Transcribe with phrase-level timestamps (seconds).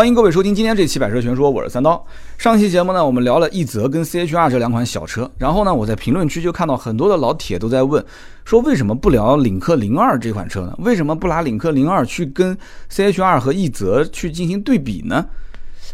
[0.00, 2.02] 欢迎各位收听今天这期《百车全说》，我是三刀。
[2.38, 8.02] 上期节目呢，我们聊了奕泽跟 CHR 这两款小车，然后呢，我在评论区就看到很多的老铁都在问，
[8.46, 10.74] 说为什么不聊领克零二这款车呢？
[10.78, 12.56] 为什么不拿领克零二去跟
[12.90, 15.26] CHR 和奕泽去进行对比呢？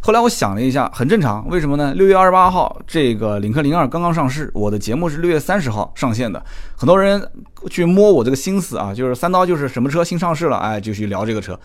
[0.00, 1.93] 后来我想了一下，很正常，为什么呢？
[1.93, 6.41] 六月二十八号，这个领克零二刚刚上市，我的节目是六月三十号上线的，
[6.77, 7.20] 很多人
[7.68, 11.59] 去摸我这个心思啊，就是三刀就是什么车新上市了，哎，就去聊这个车。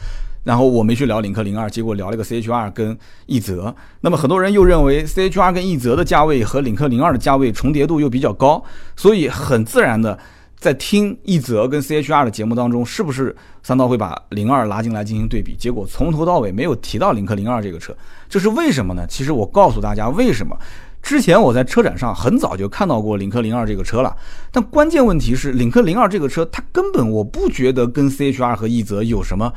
[0.43, 2.97] 然后我没去聊领克零二，结果聊了个 CHR 跟
[3.27, 3.75] 奕泽。
[4.01, 8.63] 那么很多人又认为 CHR 跟奕泽的价位和领克零二的价位重叠度又比较高，
[8.95, 10.17] 所以很自然的
[10.57, 15.55] 在听奕泽跟 CHR 的节目当中，是不是三刀会把零二拉进来进行对比？
[15.55, 17.95] 结果从头到尾没有提到领克零二这个车，
[18.27, 19.05] 这是为什么呢？
[19.07, 20.57] 其实我告诉大家为什么。
[21.03, 24.15] 之前我在车展上很早就看到过领克零二这个车了，
[24.51, 29.51] 但关键问题是领克零二这个车它根本我不觉得跟 CHR 和奕泽有什么。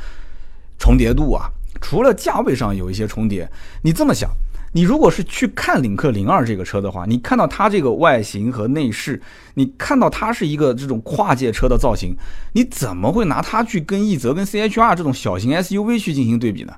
[0.85, 1.49] 重叠度啊，
[1.81, 4.29] 除了价位上有一些重叠，你这么想，
[4.75, 9.19] 你如果是去看领克零二这个车的话，你看到它这个外形和内饰，
[9.55, 12.15] 你看到它是一个这种跨界车的造型，
[12.53, 16.75] 你怎么会拿它去跟奕泽、跟 CHR 这种小型 SUV 去进行对比呢？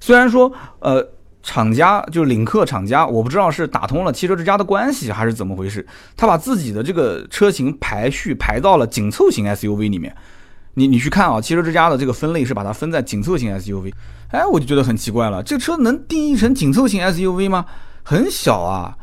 [0.00, 1.02] 虽然说，呃，
[1.42, 10.14] 厂家就是领克厂家，我不知道是打通了汽车之家的关系还是怎么回事，他把自己的这个车型排序排到了紧凑型 SUV 里面。
[10.78, 13.90] 你你去看啊，汽车之家的这个分类是把它分在紧凑型 SUV，
[14.28, 17.64] 哎，我就觉得很奇怪了，这车能定义成紧凑型 SUV 吗？
[18.02, 18.94] 很小啊，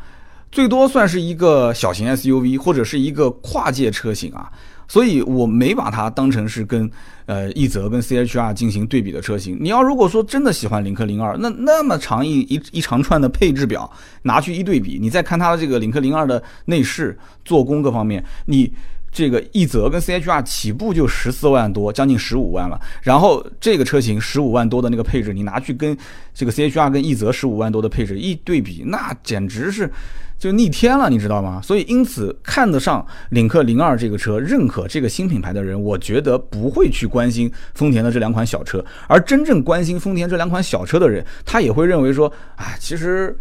[0.52, 4.48] 最多算是一个小型 SUV 或者是一个跨界车型啊，
[4.86, 6.88] 所以我没把它当成是跟
[7.26, 9.58] 呃奕泽跟 CHR 进行对比的车型。
[9.60, 13.90] 你要如果说真的喜欢领克零二，那那么长一一一长串的配置表
[14.22, 18.72] 拿去一对比，你再看它的这个领克零二的内饰、做工各方面，你。
[19.14, 22.78] 这个奕泽跟 CHR 起步就十四万多，将近十五万了。
[23.00, 25.96] 然后这个车型十五万多的那个配置，你拿去跟
[26.34, 29.88] 这个 CHR 跟奕泽十五万多的配置一对比，那简直是
[30.36, 31.60] 就逆天了，你知道吗？
[31.62, 38.84] 所以因此看得上领克零二这个车，认可这个新品牌的人，我觉得不会去关心丰田的这两款小车。
[39.06, 43.38] 而真正关心丰田这两款小车的人，他也会认为说，哎，其实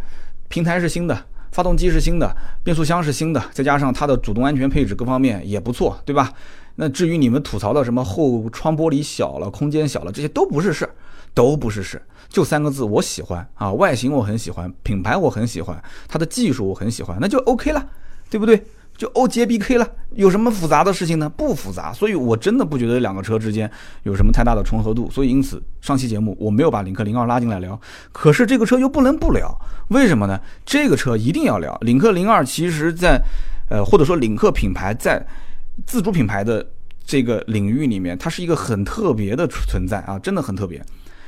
[0.50, 1.26] 平台是新的。
[1.54, 6.34] 发动机是新的，变速箱是新的，再加上它的主动安全配置各方面也不错，对吧？
[6.76, 10.90] 那至于你们吐槽的什么后窗玻璃小了、空间小了，这些都不是事，
[11.36, 17.88] 都不是事，就三个字，我喜欢啊，外形我很喜欢，品牌我很喜欢，它的技术我很喜欢，那就 OK 了，
[18.32, 18.66] 对不对？
[18.96, 21.28] 就 O J B K 了，有什么复杂的事情呢？
[21.28, 23.70] 不复杂，所以我真的不觉得两个车之间
[24.04, 25.10] 有什么太大的重合度。
[25.10, 27.80] 所以因此上期节目我没有把领克零二拉进来聊，
[28.12, 29.54] 可是这个车又不能不聊，
[29.90, 30.40] 为什么呢？
[30.66, 31.76] 这个车一定要聊。
[31.82, 33.20] 领克零二其实在，
[33.70, 35.26] 呃或者说领克品牌在
[35.86, 36.66] 自主品牌的
[37.04, 40.80] 这个领域里面，它是一个很特别的存在啊，真的很特别。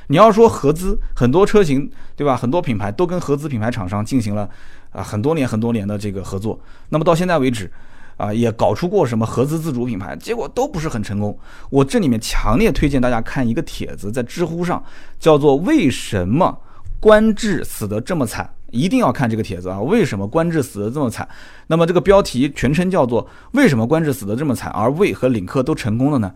[0.08, 2.36] 你要说合资，很多车型对吧？
[2.36, 4.48] 很多品牌都跟合资品牌厂商进行了。
[4.92, 6.58] 啊，很多年很多年的这个合作，
[6.88, 7.70] 那么到现在为止，
[8.16, 11.38] 啊，也搞出过什么合资自主品牌，结果都不是很成功。
[11.68, 14.82] 我这里面强烈推荐大家看一个帖子，在知乎上，
[15.20, 16.58] 叫做“为什么
[16.98, 19.78] 观致死得这么惨”，一定要看这个帖子啊！
[19.82, 21.28] 为什么观致死得这么惨？
[21.66, 26.32] 那么这个标题全称叫做“为什么观致死得这么惨，而魏和领克都成功了呢？”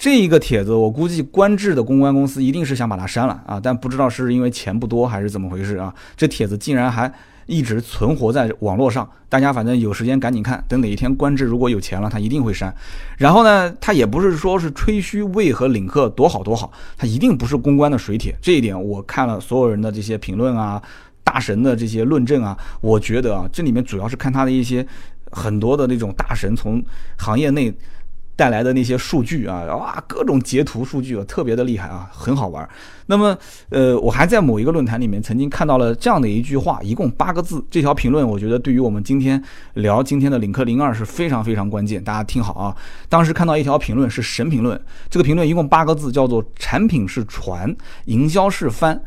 [0.00, 5.94] 这一个帖子，我估计官制的公关公司一定是想把它删了啊，但不知道是因为钱不多还是怎么回事啊？
[6.16, 7.12] 这帖子竟然还。
[7.46, 12.72] 一直存活在网络上，大家反正有时间赶紧看，等哪一天官至如果有钱了，他一定会删。
[13.18, 18.32] 然后呢，他也不是说是吹嘘魏和领克多好多好，他一定不是公关的水帖。
[18.40, 20.80] 这一点我看了所有人的这些评论啊，
[21.24, 24.86] 大神的这些论证啊，我觉得啊，这里面主要是看他的一些
[25.32, 26.80] 很多的那种大神从
[27.18, 27.74] 行业内。
[28.40, 32.66] 带来的那些数据啊，哇，各种截图数据啊，特别的厉害啊，很好玩。
[33.04, 33.36] 那么，
[33.68, 37.62] 呃，我还在某一个论坛里面曾经看到了这样的一句话，一共八个字。
[37.70, 39.42] 这条评论我觉得对于我们今天
[39.74, 42.74] 聊今天的领克零二是非常非常关键，大家听好啊。
[43.10, 44.80] 当时看到一条评论是神评论，
[45.10, 48.98] 这个评论一共八个字，叫做“产品是船，营销是帆”。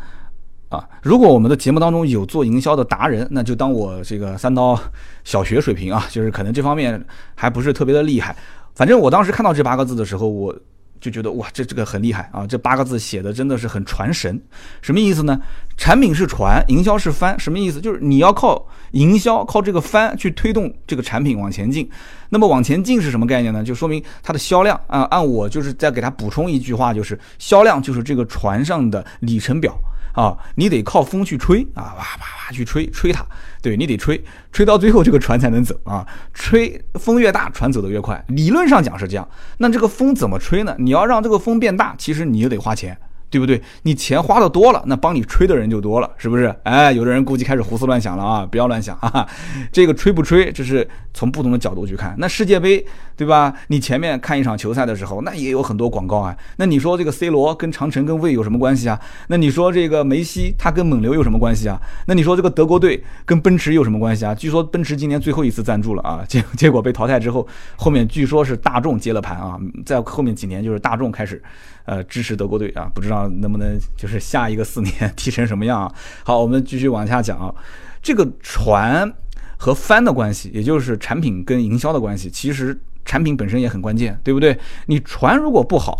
[0.69, 4.79] 啊，如果我们的节目当中有做营销的达人，那就当我这个三刀
[5.23, 7.03] 小学水平啊，就是可能这方面
[7.33, 8.35] 还不是特别的厉害。
[8.75, 10.55] 反正我当时看到这八个字的时候，我
[10.99, 12.47] 就觉得哇，这这个很厉害啊！
[12.47, 14.41] 这八个字写的真的是很传神。
[14.81, 15.37] 什么意思呢？
[15.77, 17.37] 产品是船，营销是帆。
[17.37, 17.81] 什么意思？
[17.81, 21.89] 就是你要靠营销，靠这个帆去推动这个产品往前进。
[22.29, 23.61] 那么往前进是什么概念呢？
[23.63, 25.01] 就说明它的销量啊。
[25.11, 29.77] 按我就是再给它补充一句话，就是销量就是这个船上的里程表。
[30.13, 33.25] 啊，你得靠风去吹啊，哇哇哇去吹吹它，
[33.63, 34.21] 对你得吹，
[34.51, 36.05] 吹到最后这个船才能走啊。
[36.33, 39.27] 吹风越大，船走得越快，理论上讲是这样。
[39.57, 40.75] 那这个风怎么吹呢？
[40.77, 42.97] 你要让这个风变大，其实你就得花钱，
[43.33, 43.59] 对不对？
[43.81, 46.55] 你钱花的多了，那帮你吹的人就多了，是不是？
[46.61, 48.45] 哎，有的人估计开始胡思乱想了啊！
[48.45, 49.27] 不要乱想啊！
[49.73, 52.13] 这个吹不吹，这是从不同的角度去看。
[52.19, 52.85] 那世界杯，
[53.17, 53.51] 对吧？
[53.69, 56.37] 你前面看一场球赛的时候，那也有很多广告啊。
[56.57, 59.01] 那你说这个 C 罗跟长城跟魏有什么关系啊？
[59.29, 61.81] 那你说这个梅西他跟蒙牛有什么关系啊？
[62.05, 64.35] 那你说这个德国队跟奔驰有什么关系啊？
[64.35, 67.47] 据说奔驰今年最后一次赞助了啊， 结结果被淘汰之后，
[67.77, 71.41] 后面据说是大众接了盘啊，在后面几年就是大众开始。
[71.85, 75.93] 呃，支持德国队啊，不知道能不能就是下一个四年 踢成什么样啊？
[76.23, 77.53] 好，我们继续往下讲啊。
[78.01, 79.13] 这个船
[79.57, 84.57] 和帆的关系，也就是产品跟营销的关系，其实产品本身也很关键，对不对？
[84.87, 85.97] 你船如果不好，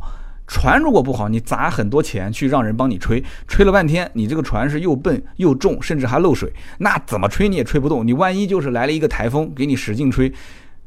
[0.48, 8.06] 船如果不好，你砸很多钱去让人帮你吹，吹了半天，你这个船是又笨又重，甚至还漏水，那怎么吹你也吹不动。
[8.06, 10.32] 你万一就是来了一个台风，给你使劲吹。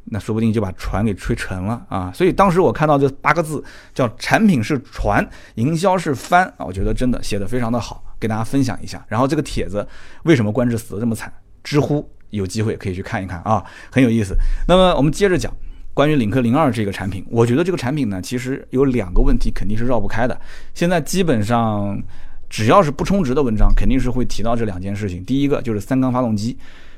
[0.09, 2.11] 那说不定就把船给吹沉了啊！
[2.13, 3.61] 所以当时我看到这八个字
[3.93, 9.05] 叫“产品是船，营销是帆”啊，我觉得真的写的非常的好，给大家分享一下。
[9.09, 9.85] 然后这个帖子
[10.23, 11.31] 为什么官至死的这么惨？
[11.63, 14.33] 知乎有机会可以去看一看啊，很有意思。
[14.67, 15.53] 那么我们接着讲
[15.93, 20.39] 关于领克零二这个产品，我觉得这个产品呢，其实有两个问题肯定是绕不开的。
[20.73, 22.01] 现在基本上
[22.49, 25.21] 只要是不充值的文章，肯定是会提到这两件事情。
[25.25, 26.57] 第一个就是三缸发动机。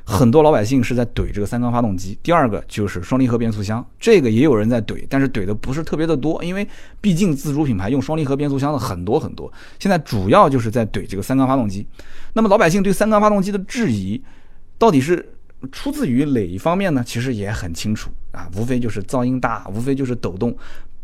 [0.10, 2.18] 很多老百姓是在怼这个三缸发动机。
[2.24, 6.68] 第二个就是双离合变速箱，这个也有人在怼，但是怼的不是特别的多，因为
[7.00, 9.52] 毕竟自主品牌用双离合变速箱的很多很多。
[9.78, 11.86] 现在主要就是在怼这个三缸发动机。
[12.34, 14.20] 那么老百姓对三缸发动机的质疑，
[14.80, 15.24] 到底是
[15.72, 17.04] 出自于哪一方面呢？
[17.06, 20.58] 其实也很清楚啊，无非就是噪音大，无非就是抖动。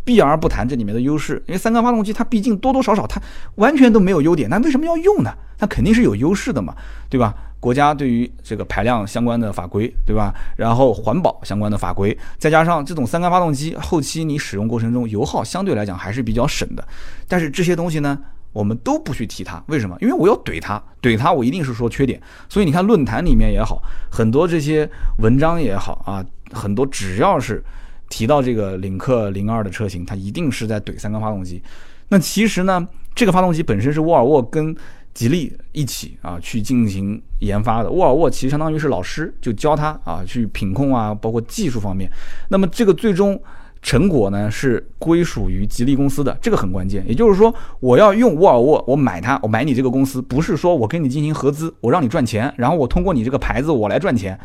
[0.03, 3.19] 避而不谈这里面的优势，因为三缸发动机它毕竟多多少少它
[3.55, 5.33] 完全都没有优点，那为什么要用呢？
[5.57, 6.75] 它肯定是有优势的嘛，
[7.09, 7.33] 对吧？
[7.65, 10.31] 国家对于这个排量相关的法规，对吧？
[10.55, 16.87] 然后环保相关的法规，再加上这种三缸发动机后期你使用过程中油耗相对来讲还是比较省的。
[17.27, 18.19] 但是这些东西呢，
[18.53, 19.97] 我们都不去提它，为什么？
[19.99, 22.21] 因为我要怼它， 怼它我一定是说缺点。
[22.47, 23.81] 所以你看论坛里面也好，
[24.11, 27.63] 很多这些文章也好啊，很多只要是。
[28.07, 31.59] 提到这个领克零二的车型，它一定是在怼三缸发动机。
[32.07, 34.73] 那其实呢，这个发动机本身是沃尔沃跟
[35.11, 37.89] 吉利一起啊去进行研发的。
[37.89, 42.09] 沃尔沃其实相当于是老师，就教他啊去品控啊，包括技术方面。
[42.49, 43.39] 那么这个最终
[43.81, 47.05] 成果呢是归属于吉利公司的，这个很关键。
[47.07, 54.39] 也就是说，我要用沃尔沃，我买它，我买你这个公司，不是说我跟你进行合资，我让你赚钱，然后我通过你这个牌子我来赚钱，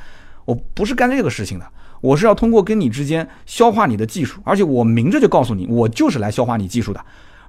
[0.45, 1.67] 我不是干这个事情的。
[2.03, 7.01] 我是要通过跟你之间消化你的技术，而且我明着就告诉你，我就是来消化你技术的。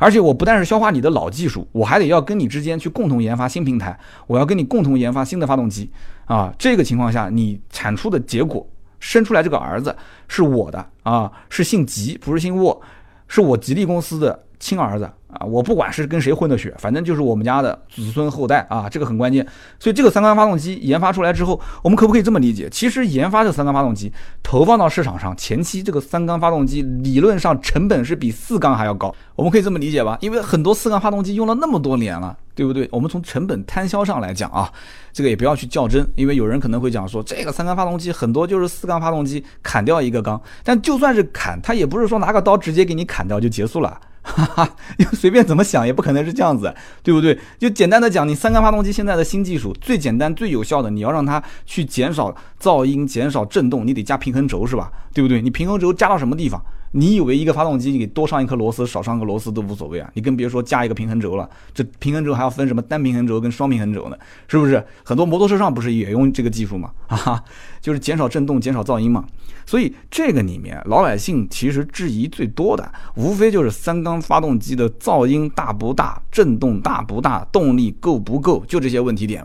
[0.01, 3.95] 而且我不但是消化你的老技术，我还得要跟你之间去共同研发新平台，
[4.25, 5.91] 我要跟你共同研发新的发动机
[6.25, 6.51] 啊。
[6.57, 8.67] 这个情况下，你产出的结果
[8.99, 9.95] 生出来这个儿子
[10.27, 12.81] 是我的啊，是姓吉不是姓沃，
[13.27, 15.11] 是我吉利公司的亲儿子。
[15.31, 19.47] 啊，我不管是跟谁混的血，反正就是我们家的子孙后代啊，这个很关键。
[19.79, 22.69] 所以这个三缸发动机研发出来之后，我们可不可以这么理解？
[22.69, 24.11] 其实研发这三缸发动机
[24.43, 29.15] 投放到市场上，前期这个三缸发动机理论上成本是比四缸还要高。
[29.37, 30.17] 我们可以这么理解吧？
[30.19, 32.85] 因为很多四缸发动机用了那么多年了，对不对？
[32.91, 34.69] 我们从成本摊销上来讲啊，
[35.13, 43.97] 这个也不要去较真，因为有人可能会讲说，这个三缸发动机很多就是四缸发动机砍掉一个缸，但就算是砍，它也不是说拿个刀直接给你砍掉就结束了。
[44.23, 47.37] 哈哈，你随便怎么想也不可能是这样子，对不对？
[47.57, 54.91] 就简单的讲，你三缸发动机现在的新技术最简单最有效的，你要让它去减少噪音、减少震动，你得加平衡轴是吧？
[55.13, 55.41] 对不对？
[55.41, 56.63] 你平衡轴加到什么地方？
[56.93, 60.09] 你以为一个发动机你给多上一颗螺丝少上个螺丝都无所谓啊？
[60.13, 61.49] 你更别说加一个平衡轴了。
[61.73, 64.17] 这平衡轴还要分什么单平衡轴跟双平衡轴呢？
[64.47, 64.85] 是不是？
[65.03, 66.91] 很多摩托车上不是也用这个技术吗？
[67.07, 67.41] 哈，
[67.79, 69.23] 就是减少震动、减少噪音嘛。
[69.71, 79.41] 所以这个里面老百姓其实质疑最多的，无非就是三缸发动机的噪音大不大、震动大不大、动力够不够，就这些问题点，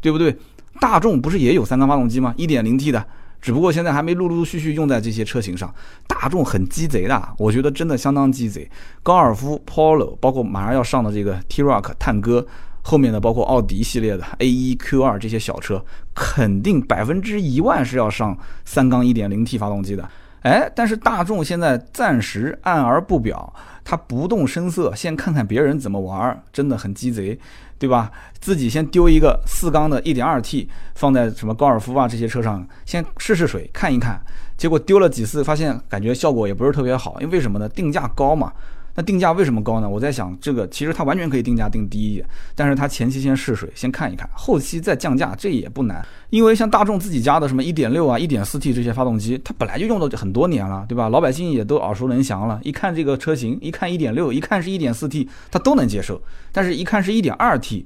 [0.00, 0.36] 对不对？
[0.80, 2.34] 大众不是也有三缸发动机吗？
[2.36, 3.06] 一点零 T 的。
[3.40, 5.72] 只不过现在还没陆陆续续用在这些车型上，
[6.08, 8.68] 大众很鸡贼的，我觉得真的相当鸡贼。
[9.04, 12.44] 高尔夫、Polo，包括马上要上的这个 T-Roc、探戈，
[12.88, 20.08] 后面的包括奥迪系列的 A1、Q2 这些小车，肯定百分之一万是要上三缸 1.0T 发动机的。
[20.40, 23.52] 哎，但是大众现在暂时暗而不表，
[23.84, 27.38] 他不动声色，先看看别人怎么玩，真的很鸡贼。
[27.80, 28.10] 对吧？
[28.40, 30.66] 自己先丢一个四缸的 1.2T
[30.96, 34.20] 放在什么高尔夫啊这些车上，先试试水看一看。
[34.56, 37.20] 结果丢了几次，发现感觉效果也不是特别好。
[37.20, 37.68] 因为为什么呢？
[37.68, 38.52] 定价高嘛。
[38.98, 39.88] 那定价为什么高呢？
[39.88, 42.26] 我在想，这个其实它完全可以定价定低一点，
[42.56, 46.04] 但是它前期先试水，先看一看，后期再降价，这也不难。
[46.30, 51.08] 因为像大众自己家的什么1.6啊、1.4T 这些发动机，它本来就用了很多年了，对吧？
[51.08, 56.20] 老百姓也都耳熟能详了，一看这个车型，一看1.6，一看是 1.4T，它都能接受。
[56.50, 57.84] 但是，一看是 1.2T，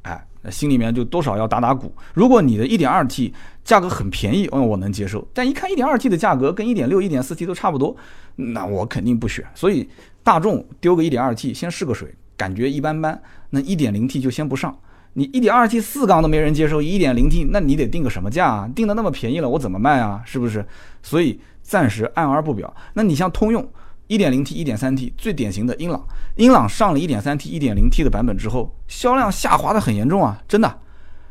[0.00, 1.92] 哎，心里面就多少要打打鼓。
[2.14, 3.32] 如果你的 1.2T
[3.68, 5.24] 价格很便宜，嗯，我能接受。
[5.32, 7.96] 但一看 1.2T 的价格跟1.6、1.4T 都差不多，
[8.34, 9.44] 那我肯定不选。
[9.54, 9.88] 所以。
[10.24, 14.76] 大众丢个 1.2T 先试个水，感觉一般般，那 1.0T 就先不上。
[15.14, 18.68] 你 1.2T 四缸都没人接受，1.0T 那你得定个什么价啊？
[18.76, 20.20] 定的那么便宜了，我怎么卖啊？
[20.26, 20.62] 是不是？
[21.02, 22.70] 所以暂时按而不表。
[22.92, 23.66] 那你像通用
[24.08, 26.06] 1.0T、1.3T，最典型的英朗，
[26.36, 30.78] 英朗上了一点三 T、1.0T 的版本之后，销量下滑的很严重啊，真的，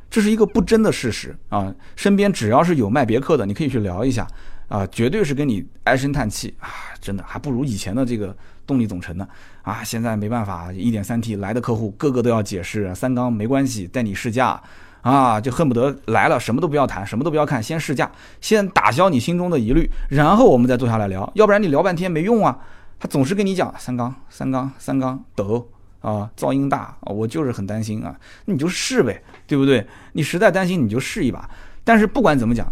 [0.09, 1.73] 这是一个不争的事实啊。
[1.95, 4.27] 身边只要是有卖别克的，你可以去聊一下
[4.67, 8.35] 啊，绝对是跟你唉声叹气啊，真的还不如以前的这个。
[8.67, 9.25] 动力总成呢
[9.61, 14.61] 啊，现在没办法，一点三 T 来的客户个个都要解释，三缸没关系，带你试驾
[14.99, 18.11] 啊，就恨不得来了什么都不要谈，什么都不要看，先试驾，
[18.41, 22.59] 先打消你心中的疑虑，然后我们再坐下来聊，要不然你聊半天没用啊。
[22.99, 25.65] 他总是跟你讲三缸，三缸，三缸抖
[26.01, 29.85] 啊，噪音大，我就是很担心啊，你就试呗，对不对？
[30.13, 31.49] 你实在担心你就试一把，
[31.83, 32.71] 但是不管怎么讲，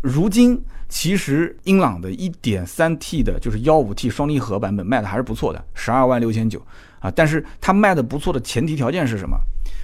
[0.00, 0.62] 如今。
[0.90, 6.58] 其实英朗的 1.3T 的，就是 15T 双离合版本卖的还是不错的，十二万六千九
[6.98, 7.10] 啊。
[7.10, 9.36] 但是它卖的不错的前提条件是什么？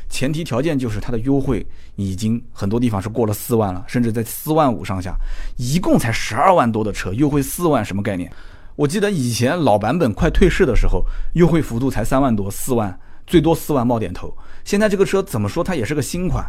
[0.09, 1.66] 前提条件就是它的优惠
[1.97, 5.14] 已经很多地方是过了四万了，甚至在四万五上下，
[5.59, 8.33] 一共才十二万多的车，优惠四万什么概念？
[8.76, 11.04] 我记得以前老版本快退市的时候，
[11.35, 14.37] 优惠幅度才三万多，四万最多四万冒点头。
[14.64, 16.45] 现在这个车怎么说它也是个新款，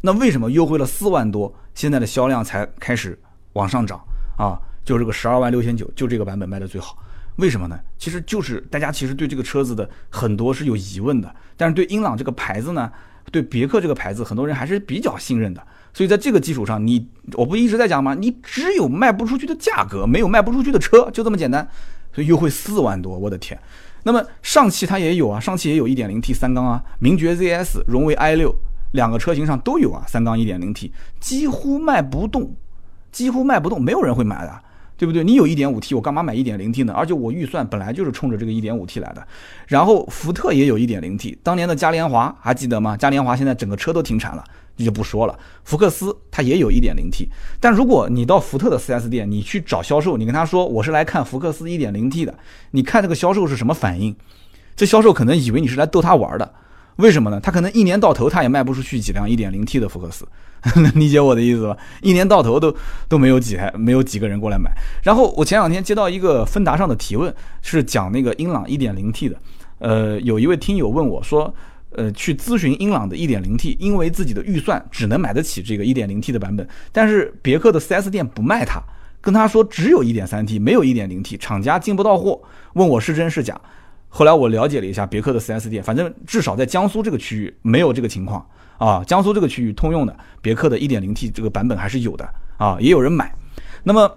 [0.00, 3.18] 那为什么优惠了四万多，现在的销量才开始？
[3.52, 4.00] 往上涨
[4.38, 6.96] 啊，就这个十二万六千九，就这个版本卖的最好，
[7.36, 7.78] 为什么呢？
[7.98, 12.90] 其实就是大家其实对这个车子的很多是有疑问的，但是对英朗这个牌子呢，
[13.30, 15.62] 对别克这个牌子，很多人还是比较信任的。
[15.94, 18.14] 所以在这个基础上，你我不一直在讲吗？
[18.14, 21.68] 你只有卖不出去的价格，没有卖不出去的车，就这么简单。
[22.14, 23.58] 所以优惠四万多，我的天！
[24.02, 28.54] 那么上汽它也有啊，上汽也有一点零 T 三缸啊，名爵 ZS、荣威 i 六
[28.92, 32.54] 两个车型上都有啊，三缸一点零 T 几乎卖不动。
[33.12, 34.62] 几乎卖不动，没有人会买的，
[35.02, 35.24] 对不对？
[35.24, 36.92] 你有一点五 T，我干嘛买一点零 T 呢？
[36.92, 39.26] 而且我预算本来就是冲着这个一点五 T 来的。
[39.66, 42.96] 然后福特也有一点零 T，当年的嘉年华还记得吗？
[42.96, 44.44] 嘉年华现在整个车都停产了，
[44.76, 45.36] 这就不说了。
[45.64, 47.28] 福克斯它也有一点零 T，
[47.58, 52.32] 但如果你到福特的 4S 店，你去找销售，你跟他说我是来看福克斯一点零 T 的，
[52.70, 54.14] 你看这个销售是什么反应？
[54.76, 56.54] 这销售可能以为你是来逗他玩的，
[56.94, 57.40] 为什么呢？
[57.40, 60.24] 他可能一年到头他也卖不出去几辆一点零 T 的福克斯。
[60.80, 61.76] 能理解我的意思吧？
[62.02, 62.74] 一年到头都
[63.08, 64.70] 都没有几台，没有几个人过来买。
[65.02, 69.36] 然后我前两天接到一个芬达上的提问，是讲那个英朗 1.0T 的。
[69.78, 71.52] 呃，有一位听友问我说，
[71.90, 78.80] 呃，去咨询英朗的 1.0T，因为自己的预算只能买得起这个 1.0T 的版本，但是别克的 4S 店不卖它，
[79.20, 82.40] 跟他说只有一点三 T，没有一点零 T，厂家进不到货，
[82.74, 83.60] 问我是真是假。
[84.14, 88.46] 后来我了解了一下别克的 4S 店，反正至少在江苏这个区域没有这个情况。
[88.76, 92.28] 啊，江苏这个区域通用的别克的 1.0T 这个版本还是有的
[92.58, 93.32] 啊，也有人买。
[93.84, 94.08] 那么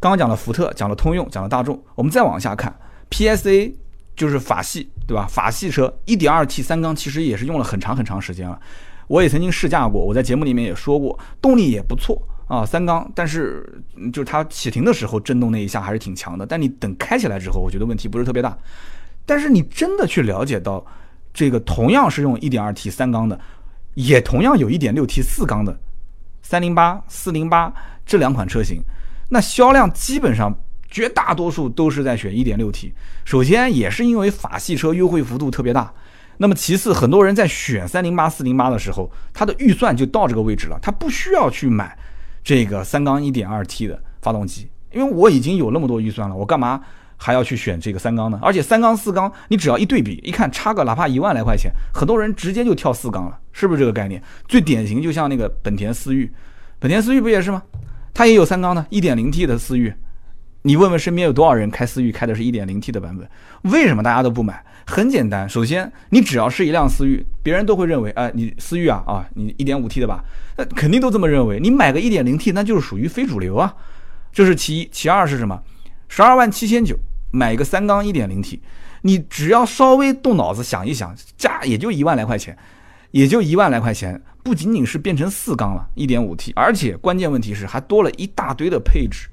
[0.00, 2.74] 刚刚讲了福特，讲了通用，讲了大众，我们再往下看
[3.10, 3.72] ，PSA
[4.16, 5.24] 就是法系，对吧？
[5.30, 8.60] 法系车 1.2T 三缸其实也是用了很长很长时间了。
[9.06, 13.08] 我也曾经试驾过，我在节目里面也说过，动力也不错啊，三缸。
[13.14, 18.58] 但是就是它启停的时候震动那一下还是挺强的，但你等开起来之后，我觉得问题不是特别大。
[19.28, 20.84] 但是你真的去了解到
[21.32, 23.38] 这个同样是用 1.2T 三缸的。
[23.94, 25.76] 也同样有一点六 T 四缸的
[26.40, 27.74] 三零八、四零八
[28.06, 28.80] 这两款车型，
[29.28, 30.56] 那销量基本上
[30.88, 32.92] 绝大多数都是在选一点六 T。
[33.24, 35.92] 首先也是因为法系车优惠幅度特别大，
[36.36, 41.98] 那么其次很多人在选三零八、四零八的时候，他的预算就到这个位置了，他不需要去买
[42.44, 46.80] 这个三缸一点二 T 的发动机，因为我已经有那么多预算了，我干嘛？
[47.18, 54.22] 还要去选这个三缸呢，而且三缸四缸，你只要一对比，一看差个哪怕一万来块钱，很多人直接就跳四缸了，是不是这个概念？
[54.46, 56.32] 最典型就像那个本田思域，
[56.78, 57.62] 本田思域不也是吗？
[58.14, 59.92] 它也有三缸的，一点零 T 的思域，
[60.62, 63.28] 你问问身边有多少人开思域开的是一点零 T 的版本？
[63.70, 64.64] 为什么大家都不买？
[64.86, 70.24] 很简单，首先你只要是一辆思域，别人都会认为，哎，你思域啊啊，你一点五 T 的吧，
[70.56, 71.60] 那肯定都这么认为。
[71.60, 73.74] 你买个一点零 T，那就是属于非主流啊，
[74.32, 74.88] 这是其一。
[74.90, 75.60] 其二是什么？
[76.08, 76.98] 十二万七千九。
[77.30, 78.58] 买一个三缸一点零 T，
[79.02, 82.56] 你只要稍微动脑子想一想，价也就一万来块钱，
[83.10, 89.28] 也就一万来块钱，不仅仅是变成四缸了，一点五 T，而且关键问题是还多了一大堆的配置，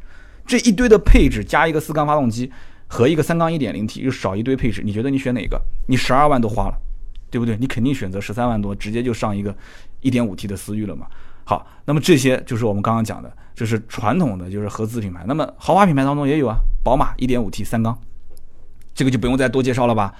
[0.45, 2.51] 这一堆的配置加一个四缸发动机，
[2.87, 5.57] 和一个三缸一点零 T 又少一堆配置，你觉得你选哪个？
[5.87, 6.75] 你十二万都花了，
[7.31, 7.55] 对不对？
[7.55, 9.55] 你肯定选择十三万多，直接就上一个
[10.01, 11.07] 一点五 T 的思域了嘛。
[11.45, 15.23] 好，那么这些就是我们刚刚讲的，就是传统的就是合资品牌。
[15.27, 17.97] 那么豪华品牌当中也有啊，宝马一点五 T 三缸，
[18.93, 20.13] 这个就不用再多介绍了吧？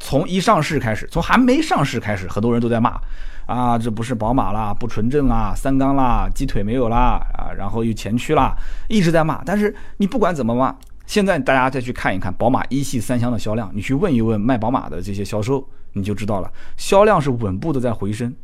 [0.00, 3.00] 从一上市开始，从还没上市开始，很多人都在骂
[3.46, 8.56] 啊，这不是宝马啦，不纯正啦，三缸啦，鸡腿没有啦，啊，然后又前驱啦，
[8.88, 9.40] 一直在骂。
[9.44, 10.74] 但是你不管怎么骂，
[11.06, 18.34] 现在大家再去看一看宝马一系三厢的销量，你去问一问卖宝马的这些销售，你就知道了，销量是稳步的在回升。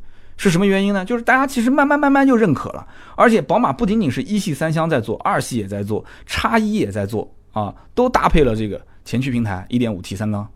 [0.42, 1.04] 是什么原因呢？
[1.04, 10.48] 就是大家其实慢慢慢慢就认可了，而且宝马不仅仅是一系三厢在做，二系也在做，叉一也在做啊，都搭配了这个前驱平台一点五 T 三缸。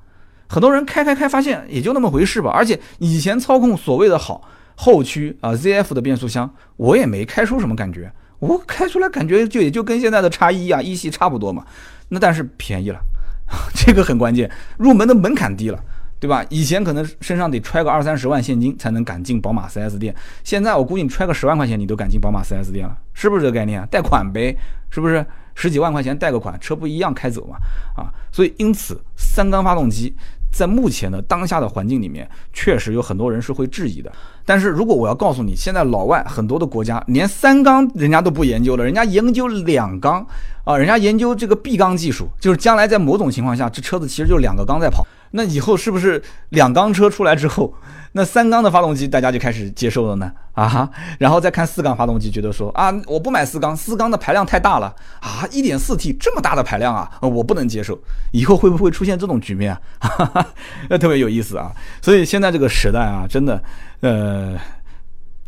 [0.48, 2.50] 很多人开开开，发现也就那么回事吧。
[2.50, 8.10] 而且以前操控所谓的好后驱啊，ZF 的变速箱，我也没开出什么感觉。
[8.38, 11.62] 我开出来感觉就也就跟现在的叉一啊，一系差不多嘛。
[12.08, 12.98] 那但是便宜了，
[13.74, 15.78] 这个很关键，入门的门槛低了，
[16.24, 16.42] 对吧？
[16.48, 23.86] 以前可能身上得揣个二三十万现金才能敢进宝马 4S 店，现在我估计你揣个十万块钱你都敢进宝马 4S 店了，是不是这个概念？
[23.88, 24.56] 贷款呗，
[24.88, 25.22] 是不是？
[25.54, 27.58] 十几万块钱贷个款，车不一样开走嘛？
[27.94, 30.16] 啊，所以因此三缸发动机。
[30.50, 34.10] 在目前的当下的环境里面，确实有很多人是会质疑的。
[34.44, 40.26] 但是如果我要告诉你，现在老外很多的国家连三缸人家都不研究了，人家研究两缸
[40.64, 45.06] 啊，人家研究这个 B 缸技术，就是将来在某种情况下，这车子其实就两个缸在跑。
[45.30, 47.74] 那以后是不是两缸车出来之后？
[48.16, 57.98] 那三缸的发动机大家就开始接受了呢啊，然后再看四缸发动机，觉得说啊，我不买四缸，四缸的排量太大了啊，一点四 T 这么大的排量啊，我不能接受。
[58.30, 60.46] 以后会不会出现这种局面啊？
[60.88, 61.72] 那 特别有意思啊。
[62.00, 63.60] 所以现在这个时代啊，真的，
[64.04, 64.60] 呃，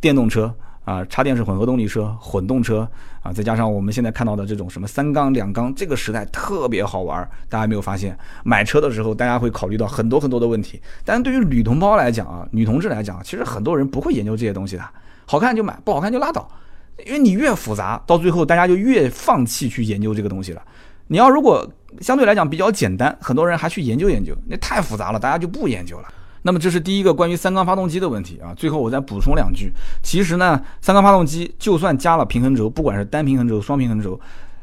[0.00, 0.54] 电动车。
[0.86, 2.88] 啊，插电式混合动力车、混动车
[3.20, 7.28] 啊，再加上我们现在看到的这种什么三缸、两缸，这个时代特别好玩。
[7.48, 10.80] 大家没有发现，买车的时候大家会考虑到很多很多的问题。
[11.04, 14.84] 但对于女同胞来讲啊，女同志来讲，其实很多人不会研究这些东西的，
[15.24, 16.48] 好看就买，不好看就拉倒。
[17.04, 20.62] 因为你越复杂，到最后大家就越放弃去研究这个东西了。
[21.08, 21.68] 你要如果
[22.00, 26.06] 相对来讲比较简单，很多人还去研究研究，那太复杂了，大家就不研究了。
[26.46, 28.54] 那么这是第一个关于三缸发动机的问题啊。
[28.54, 34.18] 最后我再补充两句，其实呢，三缸发动机就算加了平衡轴，不管是单平衡轴、双平衡轴，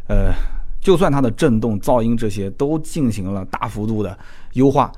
[0.08, 0.32] 呃，
[0.80, 4.18] 就算它的震动、噪音这些都进行了大幅度的
[4.54, 4.90] 优化，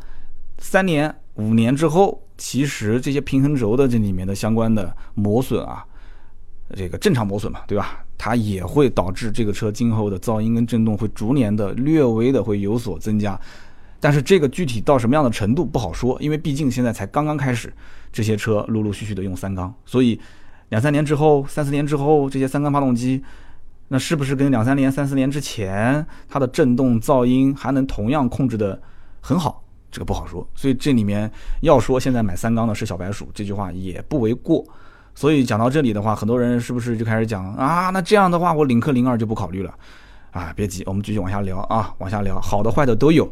[0.59, 5.83] 三年、五年之后，其实这些平衡轴的这里面的相关的磨损啊，
[6.75, 8.05] 这个正常磨损嘛，对吧？
[8.15, 13.37] 它也会导致这个车今后的噪音跟震动会逐年的略微的会有所增加。
[13.99, 17.73] 但是这个具体到什么样的程度不好说，因为毕竟现在才刚刚开始，
[18.11, 20.19] 这些车陆陆续续的用三缸，所以
[20.69, 23.23] 两三年之后、三四年之后，这些三缸发动机，
[23.87, 28.79] 那是不是跟两三年、三四年之前它的震动噪音还能同样控制的
[29.21, 29.63] 很好？
[29.91, 30.47] 这个不好说。
[30.53, 31.31] 所以这里面
[31.61, 34.65] 要说现在买三缸的是小白鼠，这句话也不为过。
[35.13, 37.89] 所以讲到这里的话，很多人是不是就开始讲啊？
[37.91, 39.73] 那这样的话，我领克零二就不考虑了
[40.31, 40.51] 啊？
[40.55, 43.29] 别急，我们继续往下聊啊，往下聊，好的坏的都有。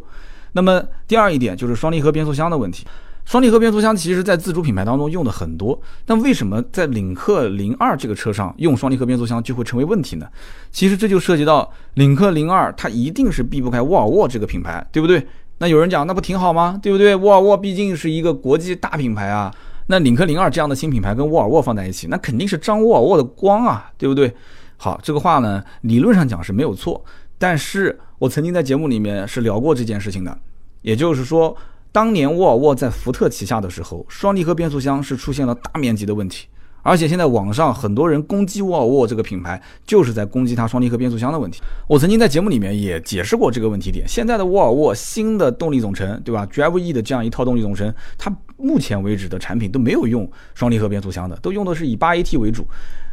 [0.53, 2.85] 那么第二一点就是双离合变速箱的问题。
[3.25, 10.27] 双离合变速箱其实在自主品牌当中用的很多，但为什么在领克零二这个车上用双离合变速箱就会成为问题呢？
[10.71, 15.25] 其实这就涉及到领克零二它一定是避不开沃尔沃这个品牌，对不对？
[15.59, 16.77] 那有人讲那不挺好吗？
[16.83, 17.15] 对不对？
[17.15, 19.49] 沃尔沃毕竟是一个国际大品牌啊，
[19.87, 24.29] 那领克零二这样的新品牌跟沃尔沃放在一起，那肯定是张沃尔沃的光啊，对不对？
[24.75, 27.01] 好，这个话呢，理论上讲是没有错。
[27.43, 30.39] 但是我曾经在节目里面是聊过这件事情的，
[30.81, 31.53] 也就是说，
[31.91, 36.47] 当年沃尔沃在福特旗下的时候，双离合变速箱是出现了大面积的问题，
[36.83, 41.59] 而且现在网上很多人攻击沃尔沃这个品牌，就是在攻击它双离合变速箱的问题。
[41.85, 44.07] 我曾经在节目里面也解释过这个问题点。
[44.07, 52.65] 现在的沃尔沃新的动力总成，对吧？Drive E 的这样一套动力总成，它目前为止的产品都没有用双离合变速箱的，都用的是以八 AT 为主。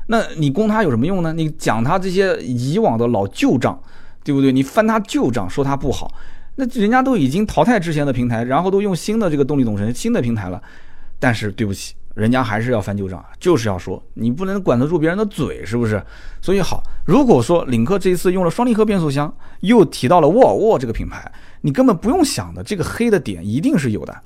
[0.06, 1.32] 那你攻它有什么用呢？
[1.32, 3.76] 你讲它这些以往的老旧账。
[4.22, 4.52] 对不对？
[4.52, 6.12] 你翻他旧账，说他不好，
[6.56, 10.62] 那人家都已经淘汰之前的平台，然后都用新的这个动力总成、新的平台了。
[11.18, 16.02] 但是对不起，人家还是要翻旧账，就是要说你不能管得住别人的嘴，是不是？
[16.40, 21.30] 所以好，如果说领克这一次用了双离合变速箱，又提到了沃尔沃这个品牌，
[21.60, 24.16] 你根本不用想的，这个黑的点一定是有的。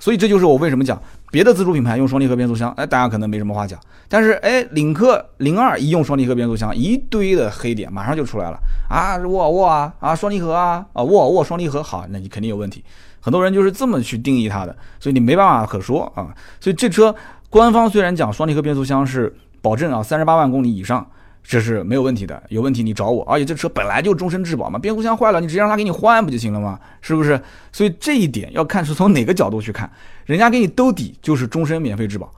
[0.00, 3.78] 所以这就是我为什么讲别的自主品牌用双离合变速箱，哎，大家可能没什么话讲。
[4.08, 8.58] 但是哎，领克零二一用双离合变速箱，一堆的黑点马上就出来了
[8.88, 9.16] 啊！
[9.18, 12.82] 沃尔沃啊啊，双离合啊啊，沃尔沃双离合好，那你肯定有问题。
[13.20, 16.34] 很多人就是这么去定义它的，所以你没办法可说啊。
[16.58, 17.14] 所以这车
[17.50, 21.06] 官方虽然讲双离合变速箱是保证啊三十八万公里以上，
[21.50, 22.40] 这是没有问题的。
[22.48, 26.78] 有问题你找我，而且这车本来就终身质保嘛，变速箱坏了你直接让他给你换不就行了吗？
[27.00, 27.42] 是不是？
[27.72, 29.90] 所以这一点要看是从哪个角度去看，
[30.26, 32.32] 人家给你兜底就是终身免费质保。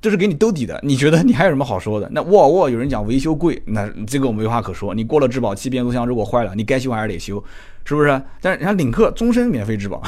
[0.00, 2.08] 这是给你兜底的，你觉得你还有什么好说的？
[2.12, 4.94] 那沃尔沃有人讲维修贵，那这个我没话可说。
[4.94, 7.42] 你过了质保期，变速箱如果坏了，你该修还是得修，
[7.84, 8.22] 是不是？
[8.40, 10.00] 但是人家领克终身免费质保，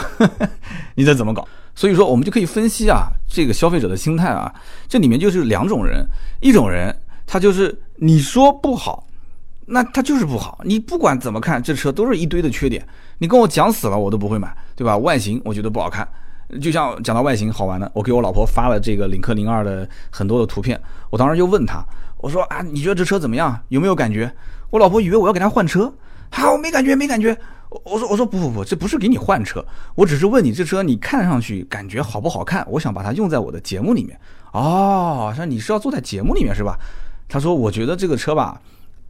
[0.95, 1.45] 你这怎么搞？
[1.75, 4.55] 所以说我们就可以分析啊，这个消费者的心态啊，
[4.87, 6.07] 这里面就是两种人，
[6.41, 6.95] 一种人
[7.33, 9.07] 他就是你说不好，
[9.67, 12.85] 那他就是不好，你不管怎么看，这车都是一堆的缺点，
[13.19, 14.99] 你跟我讲死了我都不会买，对吧？
[14.99, 16.07] 外形我觉得不好看。
[16.61, 20.77] 就像讲到外形好玩的，我给我老婆发了这个领克零二的很多的图片，
[21.09, 21.85] 我当时就问她，
[22.17, 23.57] 我说啊，你觉得这车怎么样？
[23.69, 24.29] 有没有感觉？
[24.71, 25.95] 我老婆以为我要给她换车，
[26.33, 27.39] 好，我没感觉，没感觉。
[27.85, 29.65] 我说我说不不不，这不是给你换车，
[29.95, 32.67] 我只是问你这车你看上去感觉好不好看？
[32.69, 34.19] 我想把它用在我的节目里面。
[34.51, 36.77] 哦，像你是要坐在节目里面是吧？
[37.31, 38.61] 他说我觉得这个车吧，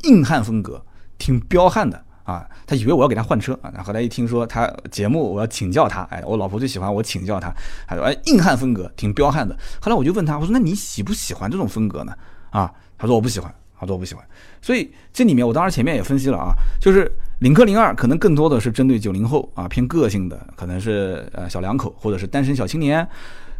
[0.04, 0.80] 硬汉风格，
[1.18, 2.00] 挺彪悍的。
[2.22, 7.52] 啊，他以为我要给他换车啊，然后来一听说他节目，我要请教他，哎，我老婆最喜欢我请教他，
[7.88, 9.56] 他说，哎，硬汉风格挺彪悍的。
[9.80, 12.14] 后来我就问他，我说，那你喜不喜欢这种风格呢？
[12.50, 14.24] 啊，他说我不喜欢，他说我不喜欢。
[14.62, 23.04] 所以这里面我当时前面也分析了啊，就是领克零二可能更多的是针对九零后啊，偏个性的，可能是呃小两口或者是单身小青年。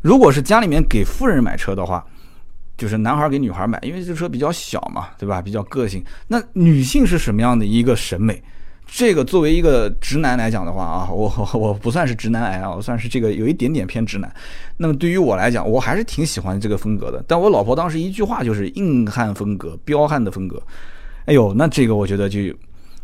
[0.01, 2.07] 如果是家里面给富人买车的话。
[2.81, 5.43] 就是男孩给女孩买，因为这车比较小嘛，对吧？
[5.43, 6.03] 比较个性。
[6.27, 8.43] 那女性是什么样的一个审美？
[8.87, 14.33] 这个作为一个直男来讲的话啊，我 我不算是直男癌啊，我算是这个有一点点偏直男。
[14.79, 17.23] 那么对于我来讲，我还是挺喜欢这个风格的。
[17.29, 20.61] 但我老婆当时一句话就是硬汉风格、彪悍的风格。
[21.27, 22.41] 哎呦，那这个我觉得就。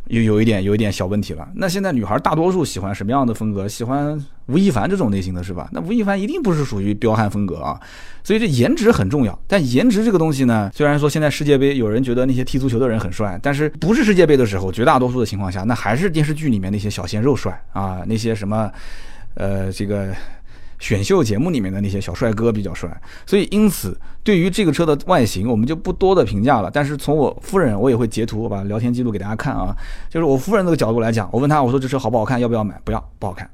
[0.09, 1.49] 有有一点有一点小问题了。
[1.55, 3.69] 那现在女孩大多数喜欢什么样的风格？
[3.69, 5.69] 喜欢吴亦凡这种类型的是吧？
[5.73, 7.81] 那吴亦凡一定不是属于彪悍风格啊。
[8.23, 9.39] 所以这颜值很重要。
[9.47, 18.71] 但颜值这个东西呢，虽然说现在世界杯有人觉得那些踢足球的人很帅，但是不是世界杯的时候，绝大多数的情况下，那还是电视剧里面那些小鲜肉帅啊，那些什么，
[19.35, 20.13] 呃，这个。
[20.79, 22.89] 选秀节目里面的那些小帅哥比较帅，
[23.25, 26.71] 所以因此对于这个车的外形，我们就不多的评价了。
[26.71, 29.75] 但是从我夫人，我也会截图，我把聊天记录给大家看啊。
[30.11, 32.79] 就是我夫人这个角度来讲，我问他，我说这车好不好看，要不要买？
[32.85, 33.49] 不要，不好看。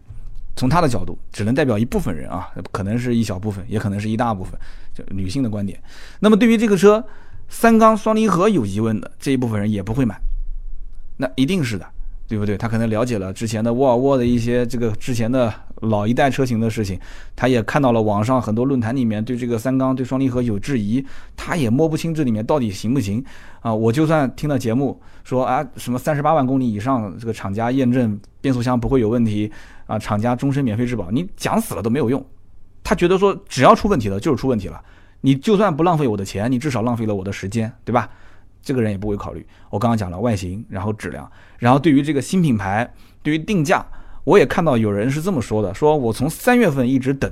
[0.56, 4.58] 从他的角度，只能代表一部分人啊，可能是一小部分，也可能是一大部分，
[4.92, 5.80] 就女性的观点。
[6.20, 7.04] 那么对于这个车
[7.48, 10.18] 三缸双离合有疑问的这一部分人也不会买，
[11.16, 11.86] 那一定是的。
[12.28, 12.56] 对不对？
[12.56, 16.98] 他可能了解了之前的沃尔沃的一些这个之前的老一代车型的事情，
[17.36, 21.04] 他也看到了网上很多论坛里面对这个三缸对双离合有质疑，
[21.36, 23.24] 他也摸不清这里面到底行不行
[23.60, 23.74] 啊！
[23.74, 29.50] 我就算听了节目说啊，什么三十八万公里以上这个厂家验证变速箱不会有问题
[29.86, 32.24] 啊，厂家终身免费质保，你讲死了都没有用。
[32.84, 34.82] 他觉得说只要出问题了就是出问题了，
[35.20, 38.08] 你就算不浪费我的钱，你至少浪费了我的时间，对吧？
[38.62, 39.44] 这个人也不会考虑。
[39.70, 42.88] 我刚刚讲了外形，然后质量，然后对于这个新品牌，
[43.20, 43.84] 对于定价，
[44.24, 47.30] 我也看到有人是这么说的：，说我从三月份一直等，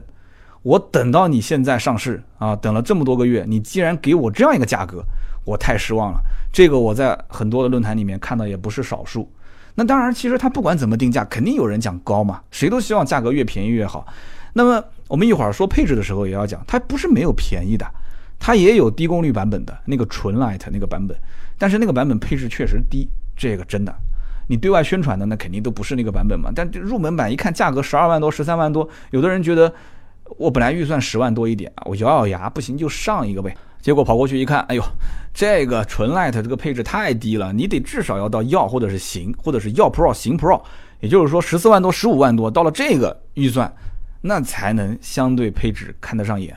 [0.63, 5.05] 我等到你现在上市啊，等了这么多个月，你既然给我这样一个价格，
[5.45, 6.21] 我太失望了。
[6.53, 9.31] 这个我在很多的论坛里面看到也不是少数。
[9.75, 14.07] 那当然，其实他不管怎么定价，肯定有人讲高嘛，谁都希望价格越便宜越好。
[14.53, 17.87] 那么我们一会儿说配置的时候也要讲，它不是没有便宜的。
[18.43, 21.17] 它也有低功率版本的那个纯 Light 那个版本，
[21.57, 23.95] 但是那个版本配置确实低，这个真的，
[24.49, 26.51] 你对外宣传的那肯定都不是那个版本嘛。
[26.55, 29.73] 但入门版一看价格十二万多、十三万多，有的人觉得
[30.39, 33.57] 我本来预算十万多一点啊，我咬咬牙不行就上一个呗。
[33.81, 34.83] 结果跑过去一看，哎呦，
[35.33, 40.63] 这个纯 Light 这个配置太低了，你得至少要到耀或者是行或者是耀 Pro 行 Pro，
[41.01, 43.73] 也就是说十四万多、十五万多，到了这个预算，
[44.21, 46.55] 那才能相对配置看得上眼。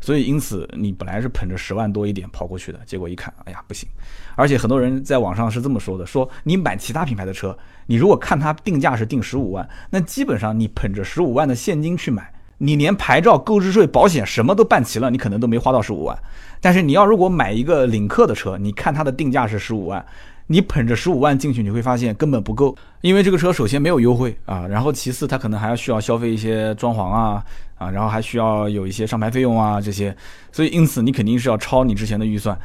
[0.00, 3.88] 所以，因此你本来是捧着十万多一点跑过去的，结果一看，哎呀，不行！
[4.36, 16.18] 而且很多人在网上是这么说的：说你买其他品牌的车，你如果看它定价是定十五万，那基本上你捧着十五万的现金去买，你连牌照、购置税、保险什么都办齐了，你可能都没花到十五万。
[16.60, 20.04] 但是你要如果买一个领克的车，你看它的定价是十五万。
[20.46, 27.42] 你捧着十五万进去，你会发现根本不够，因为这个车首先没有优惠啊，然后其次它可能还要需要消费一些装潢啊
[27.78, 30.14] 啊，然后还需要有一些上牌费用啊这些，
[30.52, 32.58] 所以因此你肯定是要超你之前的预算。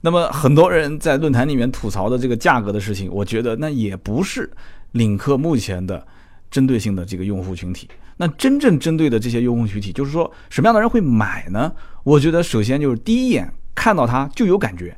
[0.00, 4.50] 那么很多人在论坛里面吐槽的这个价格的事情，我觉得那也不是
[4.92, 6.06] 领克目前的
[6.50, 7.88] 针对性的这个用户群体。
[8.16, 11.72] 那真正针对的这些用户群体，就是说什么样的人会买呢？
[12.02, 14.94] 我觉得首先就是第一眼看到它就有感觉。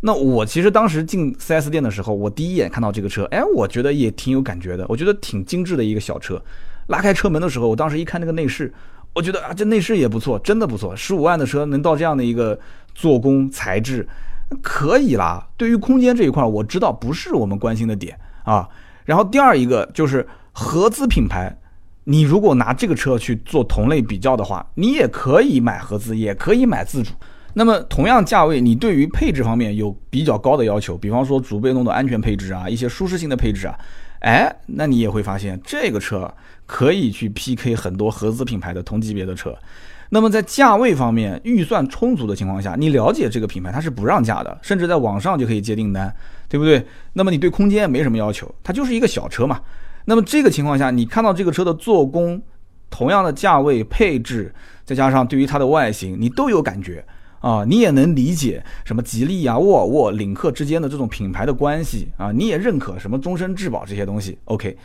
[0.00, 6.42] 那我其实当时进 4S 店的时候，我第一眼看到这个车，哎，我觉得也挺有感觉的，我觉得挺精致的一个小车。
[6.88, 8.72] 拉开车门的时候，我当时一看那个内饰，
[9.14, 10.94] 我觉得啊，这内饰也不错，真的不错。
[10.96, 12.58] 十五万的车能到这样的一个
[12.94, 14.06] 做工材质，
[14.60, 15.48] 可以啦。
[15.56, 18.68] 对于空间这一块，我知道不是我们关心的点啊。
[19.04, 21.56] 然后第二一个就是合资品牌，
[22.04, 27.12] 你如果拿这个车去做同类比较的话，你也可以买合资，也可以买自主。
[27.54, 33.78] 那么同样价位，你对于配置方面有比较高的要求，比方说主被动的安全配置啊，一些舒适性的配置啊，
[34.20, 36.32] 哎，那你也会发现这个车
[36.64, 39.54] 可以去 PK 很多合资品牌的同级别的车。
[40.14, 46.14] 那么在价位方面，预算充足的情况下，你了解这个品牌它是不让价的，甚至在网上就可以接订单，
[46.50, 46.84] 对不对？
[47.14, 49.58] 那么你对空间没什么要求，它就是一个小车嘛。
[50.04, 52.42] 那么这个情况下，你看到这个车的做工，
[52.90, 57.02] 同样的价位配置，再加上对于它的外形，你都有感觉。
[57.40, 64.38] 啊，你也能理解什么吉利啊、沃尔沃、领克之间的这种品牌的关系啊，你也认可什么终身质保这些东西。
[64.44, 64.76] OK，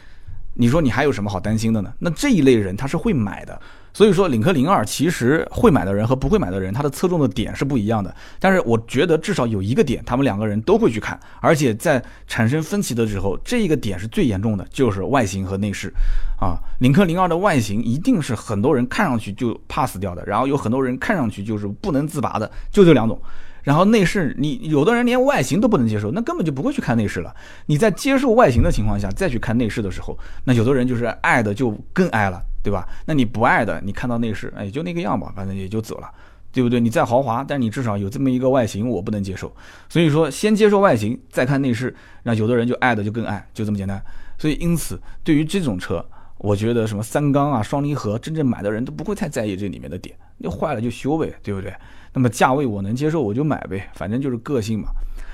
[0.53, 1.93] 你说你还有什么好担心的呢？
[1.99, 3.61] 那这一类人他是会买的。
[3.97, 8.15] 所以说，领克零二其实会买的人和不会买的人，他的侧重的点是不一样的。
[8.39, 15.91] 但是我觉得至少有一个点，他们两个人都会去看，而且在产生分歧的时候，这一个点是最严重的，就是外形和内饰。
[16.39, 23.19] 啊，领克零二的外形一定是很多人看上去就 pass 掉的，然后有很多人看上去就是不能自拔的，就这两种。
[23.67, 27.35] 然后内饰，你有的人连外形都不能接受，那根本就不会去看内饰了。
[27.65, 32.87] 你在接受外形的情况下再去看内饰的时候，那有的人就是爱的就更爱了，对吧？
[33.05, 36.09] 那你不爱的，你看到内饰，哎，就那个样吧，反正也就走了，
[36.53, 36.79] 对不对？
[36.79, 39.53] 你再豪华，但你至少有这么一个外形，我不能接受。
[39.89, 44.01] 所以说，先接受外形，再看内饰，那有的人就爱的就更爱，就这么简单。
[44.37, 46.05] 所以因此，对于这种车，
[46.37, 51.73] 我觉得什么三缸啊、双离合，真正买的人都不会太在意这里面的点，那坏了就修呗，对不对？
[52.13, 54.89] 那么价位我能接受，我就买呗，反正就是个性嘛。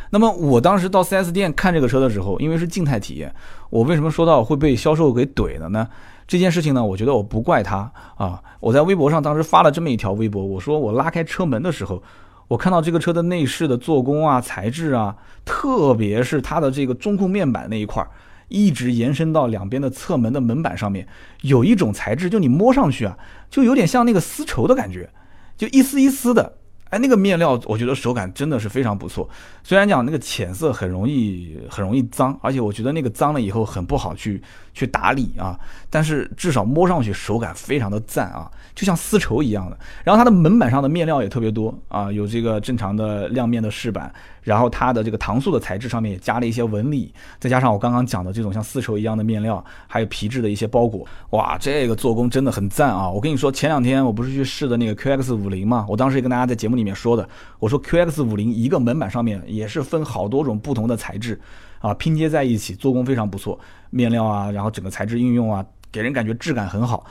[0.10, 3.34] 那么我当时到 4S 店看这个车的时候，因为是静态体验，
[3.70, 5.88] 我为什么说到会被销售给怼了呢？
[6.28, 8.42] 这件事情呢，我觉得我不怪他啊。
[8.60, 12.02] 我在微博上当时发了这么一条微博，我说我拉开车门的时候，
[12.48, 18.10] 我看到这个车的内饰的做工啊、材质啊，特别是它的这个中控面板那一块儿，
[18.54, 21.08] 一直延伸到两边的侧门的门板上面，
[21.42, 23.18] 有一种材质，就你摸上去啊，
[23.50, 25.10] 就有点像那个丝绸的感觉，
[25.58, 26.58] 就一丝一丝的。
[26.92, 29.28] 哎，那个面料，我觉得手感真的是非常不错。
[29.64, 34.40] 虽然讲那个浅色很容易很容易脏，而且我觉得那个脏了以后很不好去
[34.74, 35.60] 去打理啊，
[35.90, 39.78] 但是至少摸上去手感非常的赞啊，就像丝绸一样的。
[40.04, 44.14] 然后它的门板上的面料也特别多啊，有这个正常的亮面的饰板。
[44.44, 53.10] 然后它的这个搪塑的材质上面也加了一些纹理，再加上我刚刚讲的这种像丝绸一样的面料，还有皮质的一些包裹，哇，这个做工真的很赞啊！
[53.10, 57.26] 我跟你说，前两天我不是去试的那个 QX 五零嘛，我当时也跟大家在节目里面说的，
[57.58, 61.40] 我说 QX 五零一个门板上面也是分好多种不同的材质，
[61.84, 67.06] 啊，拼接在一起，做工非常不错，面料啊，然后整个材质运用啊，给人感觉质感很好。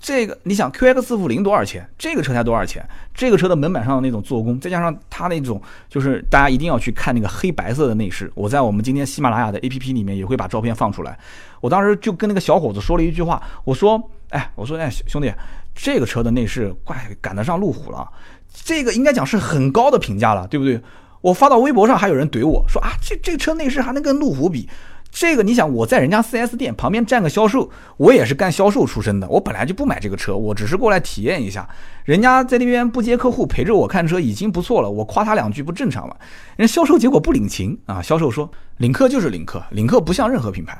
[0.00, 1.88] 这个你想 QX 五零多少钱？
[1.96, 2.84] 这个车才多少钱？
[3.14, 8.28] 这个车的门板上的那种做工，再加上它那种，就是大家一定要去看那个黑白色的内饰。
[8.34, 11.16] 我在我们今天喜马拉雅的 APP 里面也会把照片放出来。
[11.60, 15.32] 我当时就跟那个小伙子说了一句话，我说：“哎，我说哎兄弟，
[15.74, 18.08] 这个车的内饰怪赶得上路虎了，
[18.52, 20.80] 这个应该讲是很高的评价了，对不对？”
[21.20, 24.68] 我发到微博上还有人怼我说：“啊，这这车内饰还能跟路虎比？”
[25.10, 31.66] 这个你想，我在人家 4S 店旁边站个销售，我也是干销售出身的，我本来就不买这个车，我只是过来体验一下。
[32.04, 36.14] 人家在那边不接客户，陪着我看车已经不错了，我夸他两句不正常吗？
[36.56, 38.02] 人销售结果不领情啊！
[38.02, 40.78] 销售说领克就是领克，领克不像任何品牌，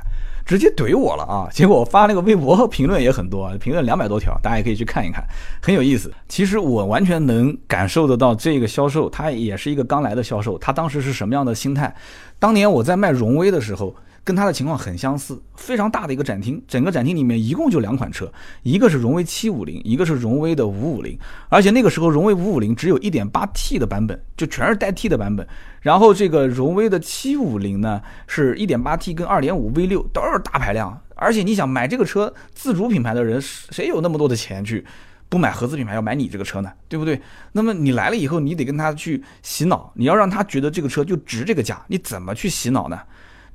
[0.49, 1.47] 直接怼我了啊！
[1.53, 5.23] 结果我发那个微博评论也很多，评论两百多条，大家也可以去看一看，
[5.63, 6.11] 很有意思。
[6.27, 11.95] 其实我完全能感受得到这个销售，他也是一个刚来的销售，他当时是什么样的心态？
[12.39, 13.95] 当年我在卖荣威的时候。
[14.29, 18.31] 跟它的情况很相似，非常大的一个展厅，整个展厅里面一共就两款车，
[18.62, 25.49] 一个是荣威七五零，一个是荣威的五五零，而且那个时候荣威五五零只有一点八 T 的版本，就全是带 T 的版本，
[25.81, 34.85] 然后这个荣威的七五零呢是一点八 T 跟二点五 V 六都是大排量，而且你想买这个车自主品牌的人谁有那么多的钱去
[35.31, 36.71] 不买合资品牌要买你这个车呢？
[36.87, 37.19] 对不对？
[37.53, 43.01] 那么你来了以后，你得跟他去洗脑，你要让他觉得这个车就值这个价，你怎么去洗脑呢？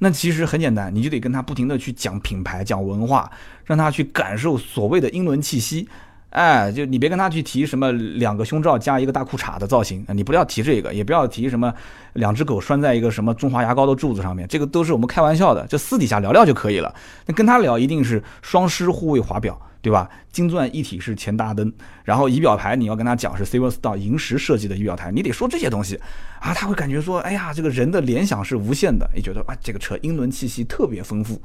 [0.03, 3.31] 那其实很简单，你就得跟他不停的去讲品牌、讲文化，
[3.63, 5.87] 让他去感受所谓的英伦气息。
[6.33, 11.73] 哎，就你别跟他去提什么两个胸罩加一个大裤衩的造型，你不要提这个，也不要提什么
[12.13, 16.93] 两只狗拴在一个什么中华牙膏的柱子上面，这个都是我们开玩笑的，就私底下聊聊就可以了。
[17.25, 19.59] 那跟他聊一定是双狮护卫华表。
[19.83, 20.09] 对吧？
[20.31, 21.69] 金钻一体式前大灯，
[22.05, 25.99] 然后仪表盘你要跟他讲是 Silver Star 银石设计的仪表台，你得说这些东西
[26.39, 31.41] 啊，他会感觉说，哎呀，这个人的联想是无限的，也觉得啊，这个车英伦气息特别丰富，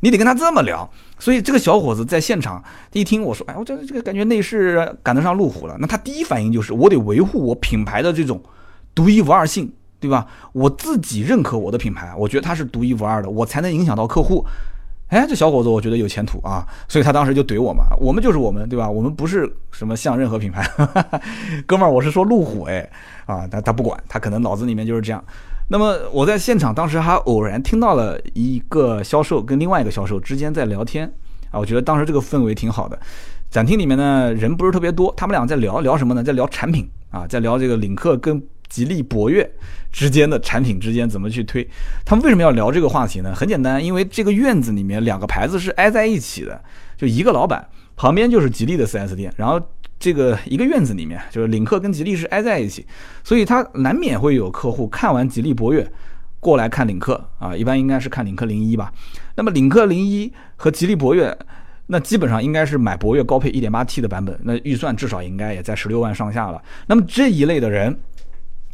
[0.00, 0.88] 你得跟他这么聊。
[1.18, 8.40] 所以这个小伙子在现场一听我说，哎，我这这个感觉内饰赶得上路虎了，那他第一反应就是我得维护我品牌的这种
[8.94, 10.26] 独一无二性，对吧？
[10.52, 14.44] 我自己认可我的品牌，我觉得它是独一无二的，我才能影响到客户。
[15.08, 18.88] 哎，这小伙子我觉得有前途啊，所以他当时就怼我嘛，我们就是我们，对吧？
[18.88, 20.62] 我们不是什么像任何品牌，
[21.66, 22.88] 哥们儿，我是说路虎，哎，
[23.24, 25.24] 啊，他他不管，他可能脑子里面就是这样。
[25.68, 31.06] 那么我在现场当时还偶然听到了一个销售跟另外一个销售之间在聊天
[31.50, 32.98] 啊，我觉得当时这个氛围挺好的。
[33.50, 36.22] 展厅里面呢人不是特别多，他们俩在聊聊什么呢？
[36.22, 39.50] 在聊产品啊，在聊这个领克跟吉利博越
[39.90, 41.66] 之间的产品之间怎么去推。
[42.04, 43.34] 他们为什么要聊这个话题呢？
[43.34, 46.62] 很简单，因为这个院子里面两个牌子是挨在一起的，
[46.96, 49.60] 就一个老板旁边就是吉利的 4S 店，然后
[49.98, 52.86] 这个一个院子里面就是领克跟吉利是挨在一起，
[53.24, 55.90] 所以他难免会有客户看完吉利博越
[56.40, 58.92] 过来看领克啊，一般应该是看领克零一吧。
[59.34, 61.36] 那么领克零一和吉利博越。
[61.90, 66.62] 那基本上应该是买博越高配 1.8T 的版本，那预算至少应该也在十六万上下了。
[66.86, 67.98] 那么这一类的人，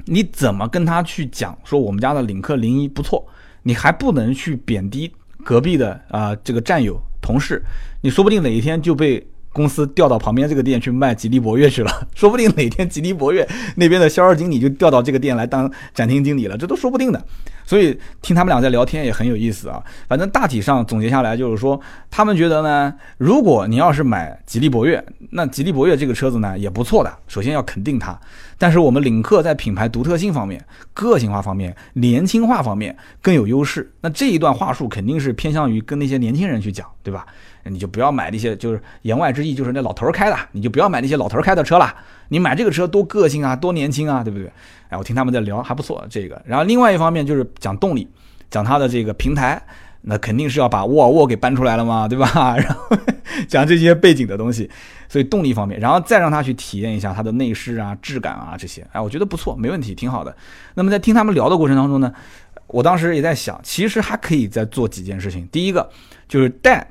[0.07, 3.25] 你怎么跟他去讲说我们家的领克零一不错？
[3.63, 5.13] 你还不能去贬低
[5.45, 7.63] 隔壁的啊这个战友同事，
[8.01, 17.25] 你说不定哪一天就被公司调到旁边这个店去卖吉利博越去了， 说不定哪天吉利博越那边的销售经理就调到这个店来当展厅经理了，这都说不定的。
[17.67, 19.83] 所以听他们俩在聊天也很有意思啊。
[20.07, 27.11] 反正大体上总结下来就是说，他们觉得呢，如果你要是买吉利博越，那吉利博越这个车子呢也不错的。
[27.27, 28.21] 首先要肯定它，
[28.59, 30.63] 但是我们领克在品牌独特性方面、
[30.93, 33.91] 个性化方面、年轻化方面更有优势。
[34.03, 37.25] 那这一段话术肯定是偏向于跟那些年轻人去讲，对吧？
[37.65, 41.95] 你就不要买那些，就是言外之意就是那老头儿开的，你就不要买那些老头儿开的车了。
[42.29, 44.51] 你买这个车多个性啊，多年轻啊，对不对？
[44.89, 46.41] 哎，我听他们在聊还不错，这个。
[46.47, 48.09] 然后另外一方面就是讲动力，
[48.51, 49.63] 讲它的这个平台，
[50.03, 52.57] 那肯定是要把沃尔沃给搬出来了嘛，对吧？
[52.57, 52.97] 然后
[53.47, 54.69] 讲这些背景的东西，
[55.09, 58.87] 所以动力方面，然后再让他去体验一下它的内饰啊、质感啊这些。
[58.93, 60.35] 哎，我觉得不错，没问题，挺好的。
[60.75, 62.13] 那么在听他们聊的过程当中呢，
[62.67, 65.47] 我当时也在想，其实还可以再做几件事情。
[65.53, 65.89] 第一个
[66.27, 66.91] 就是带。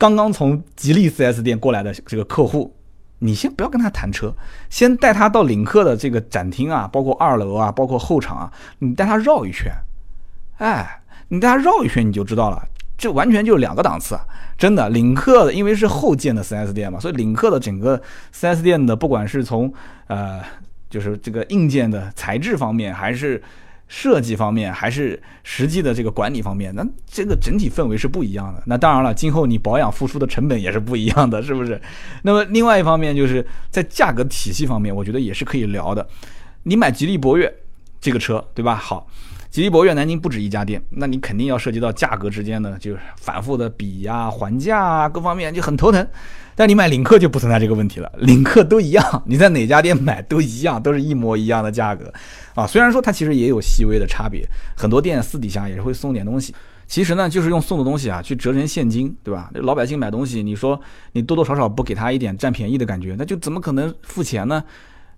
[0.00, 2.74] 刚刚从吉利 4S 店过来的这个客户，
[3.18, 4.34] 你先不要跟他谈车，
[4.70, 9.70] 先带他到领克的这个展厅啊，包括二楼啊，包括后场啊，你带他绕一圈，
[10.56, 14.18] 哎，你带他绕一圈，你就知道了，这完全就两个档次，
[14.56, 14.88] 真的。
[14.88, 18.00] 领克的因为是后建的 4S 店嘛，所以领克的整个
[18.34, 19.70] 4S 店的，不管是从
[20.06, 20.40] 呃，
[20.88, 23.42] 就是这个硬件的材质方面，还是
[23.92, 28.62] 设计方面还是实际的这个管理方面，那这个整体氛围是不一样的。
[28.66, 31.80] 那当然了，今后你保养付出的成本也是不一样的，是不是？
[32.22, 36.06] 那么另外一方面就是在价格体系方面，我觉得也是可以聊的。
[36.62, 37.52] 你买吉利博越
[38.00, 38.76] 这个车，对吧？
[38.76, 39.08] 好，
[39.50, 46.06] 吉利博越南京不止一家店，那你肯定要涉及到价格之间的就是反复的比呀、还价啊，各方面就很头疼。
[46.56, 52.12] 但你买领克就不存在这个问题了，领克都一样，你在哪家店买都一样，都是一模一样的价格，
[52.54, 56.54] 啊，虽然说它其实也有细微的差别，很多店私底下也是会送点东西，
[56.86, 59.50] 其实呢就是用送的东西啊去折成现金，对吧？
[59.54, 60.80] 老百姓买东西，你说
[61.12, 64.62] 你多多少少不给他一点占便宜的感觉，那就怎么可能付钱呢？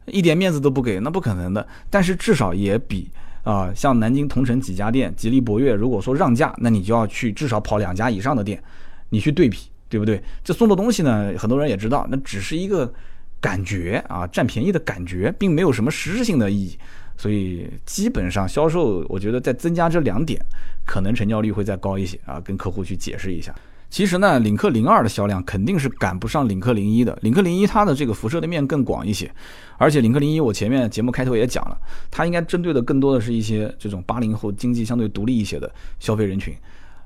[0.06, 1.66] 一点面子都不给，那不可能的。
[1.88, 3.10] 但是至少也比
[3.44, 8.62] 啊，像南京同城几家店，吉利博越，如果说让价，那你就要去至少跑两家以上的店，
[9.10, 9.58] 你去对比。
[9.92, 10.22] 对不对？
[10.42, 12.90] 这送的东西呢，很多人也知道，那只是一个
[13.42, 16.78] 感觉啊，占便宜的感觉，并没有什么实质性的意义。
[17.16, 20.40] 所以基本上销售，我觉得再增加这两点，
[20.84, 22.40] 可能成交率会再高一些啊。
[22.40, 23.54] 跟客户去解释一下。
[23.88, 27.16] 其实呢，领克零二的销量肯定是赶不上领克零一的。
[27.20, 29.30] 领克零一它的这个辐射的面更广一些，
[29.76, 31.76] 而且领克零一我前面节目开头也讲了，
[32.10, 35.70] 它应该针对的更多的是一些这种八零后经济相对独立一些的
[36.00, 36.54] 消费人群。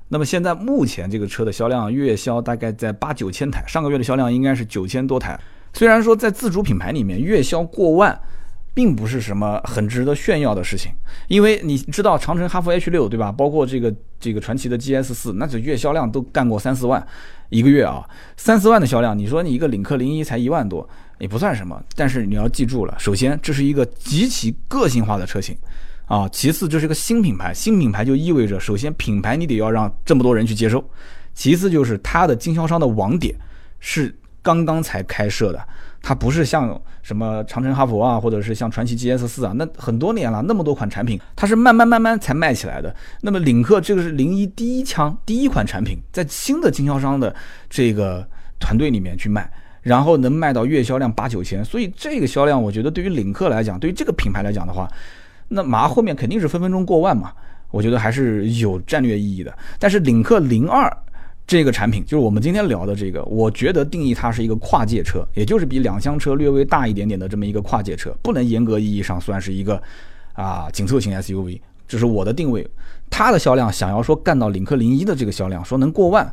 [0.07, 5.37] 那么现在目前这个车的销量月销大概在八九千台，上个月的销量应该是九千多台。
[5.73, 8.17] 虽然说在自主品牌里面月销过万，
[8.77, 10.91] 并不是什么很值得炫耀的事情，
[11.27, 13.31] 因为你知道长城哈弗 H 六对吧？
[13.31, 17.03] 包括这个这个传奇的 GS 四，那这月销量都干过三四万
[17.49, 20.87] 一个月啊，三四万的销量，你说你一个领克零一才一万多，
[21.17, 21.83] 也不算什么。
[21.95, 25.57] 但是你要记住了，首先这是一个极其个性化的车型。
[26.05, 30.87] 啊，其次这是个新品牌，新品牌就意味着，首先品牌你得要让这么多人去接受，
[31.33, 33.35] 其次就是它的经销商的网点
[33.79, 35.67] 是刚刚才开设的，
[36.01, 42.95] 它不是像什么长城哈弗啊，或者是像传祺 GS 四啊，那很多年了，那么多款产品，它是慢慢慢慢才卖起来的。
[43.21, 47.33] 那么领克这个是零一第一枪，第一款产品，在新的经销商的
[47.69, 48.27] 这个
[48.59, 49.49] 团队里面去卖，
[49.81, 54.87] 然后能卖到月销量八九千，所以这个销量，我觉得对于领克来讲，对于这个品牌来讲的话。
[55.49, 57.31] 那马后面肯定是分分钟过万嘛，
[57.71, 59.57] 我觉得还是有战略意义的。
[59.79, 60.91] 但是领克零二
[61.47, 69.81] 这个产品，就是我们今天聊的这个，我觉得定义它是一个跨界车，也就是比两厢车略微大一点点的这么一个跨界车，不能严格意义上算是一个
[70.33, 72.69] 啊紧凑型 SUV，这是我的定位。
[73.09, 76.29] 它的销量想要说干到领克零一的这个销量，说能过万，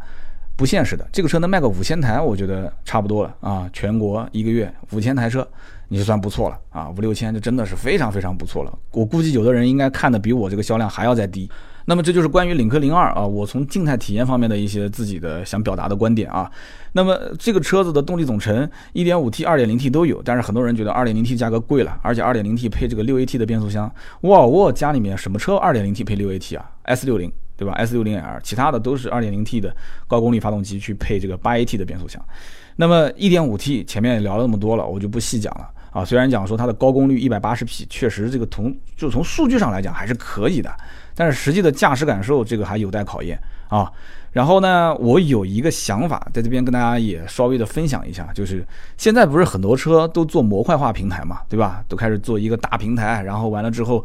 [0.57, 1.09] 不现实的。
[1.13, 3.71] 这个车能卖个五千台，我觉得差不多了啊。
[3.73, 5.47] 全国一个月五千台车，
[5.87, 8.79] 你就算不错了啊，五六千就真的是非常非常不错了。
[8.91, 11.49] 我估计有的人应该看的比我这个销量还要再低。
[11.87, 16.51] 那么这就是关于领克零二啊，我从静态体验方面的一些自己的想表达的观点啊。
[16.93, 29.75] 那么这个车子的动力总成，1.5T、2.0T 都有，但是很多人觉得 2.0T 价格贵了，而且 2.0T 配这个 6AT 的变速箱，沃尔沃家里面什么车 2.0T 配 6AT 啊？S60 对吧？S60L，其他的都是 2.0T 的
[30.07, 32.25] 高功率发动机去配这个 8AT 的变速箱。
[32.77, 36.05] 那么 1.5T 前面也聊了那么多了，我就不细讲了啊。
[36.05, 40.71] 虽然讲说它的高功率180匹，确实这个从就从数据上来讲还是可以的。
[41.15, 43.91] 但是实际的驾驶感受，这个还有待考验啊。
[44.33, 48.67] 然后呢，我有一个想法，在这边跟大家也稍微的分享一下，就是
[48.97, 51.85] 现在不是很多车都做模块化平台嘛，对吧？
[51.89, 54.05] 都开始做一个大平台，然后完了之后，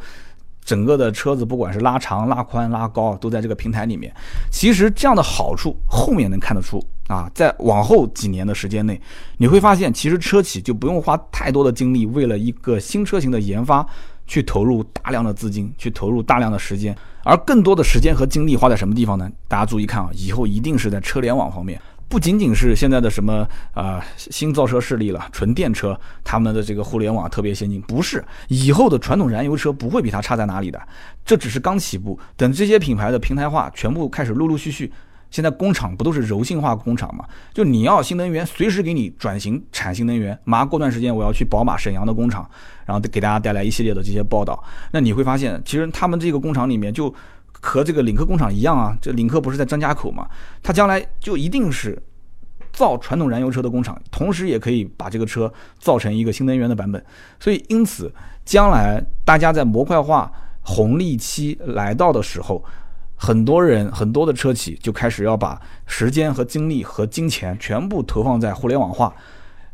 [0.64, 4.14] 整个的车子不管是拉长、拉宽、拉高，都在这个平台里面。
[4.52, 6.80] 其实这样的好处后面能看得出
[7.10, 9.02] 啊，在往后几年的时间内，
[9.36, 13.86] 你会发现，其实车企就不用花太多的精力，为了一个新车型的研发。
[14.30, 19.28] 去投入大量的资金，去投入大量的时间，而更多的时间和精力花在什么地方呢？
[19.48, 23.44] 大家注意看啊，以后一定是在车联网方面，不仅仅是现在的什么
[23.74, 30.80] 啊新造车势力了，纯电车他们的这个互联网特别先进，不是，以后的传统燃油车不会比它差在哪里的，
[31.26, 34.94] 这只是刚起步，等这些品牌的平台化全部开始陆陆续续。
[35.32, 37.24] 现在工厂不都是柔性化工厂嘛？
[37.54, 40.38] 就你要新能源，随时给你转型产新能源。
[40.44, 42.50] 马上过段时间我要去宝马沈阳的工厂，
[42.86, 44.62] 然后给大家带来一系列的这些报道。
[44.92, 47.14] 那你会发现，其实他们这个工厂里面就
[47.52, 48.98] 和这个领克工厂一样啊。
[49.00, 50.28] 这领克不是在张家口嘛？
[50.64, 52.02] 它将来就一定是
[52.74, 57.06] 造传统燃油车的工厂，同时也可以把这个车造成一个新能源的版本。
[57.40, 58.12] 所以，因此
[58.44, 62.66] 将来大家在模块化红利期来到的时候。
[63.22, 69.14] 很多人很多的车企就开始要把时间和精力和金钱全部投放在互联网化，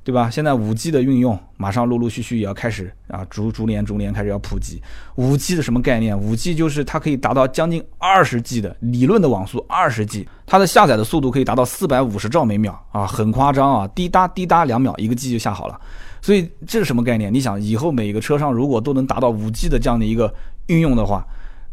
[0.04, 0.32] 对吧？
[0.32, 4.82] 现在五 G 的运用马上陆陆续续也要开始啊，逐逐年逐年开始要普及。
[5.14, 6.20] 五 G 的什么概念？
[6.20, 13.88] 五 G 就是它可以达到将近二十 G 的理论的网速，二十 G，它的下载的速度可以达到四百五十兆每秒啊，很夸张啊！
[13.90, 15.80] 滴答滴答两秒一个 G 就下好了。
[16.20, 17.32] 所以这是什么概念？
[17.32, 20.34] 你想以后每个车上如果都能达到五 G 的这样的一个
[20.66, 21.24] 运用的话。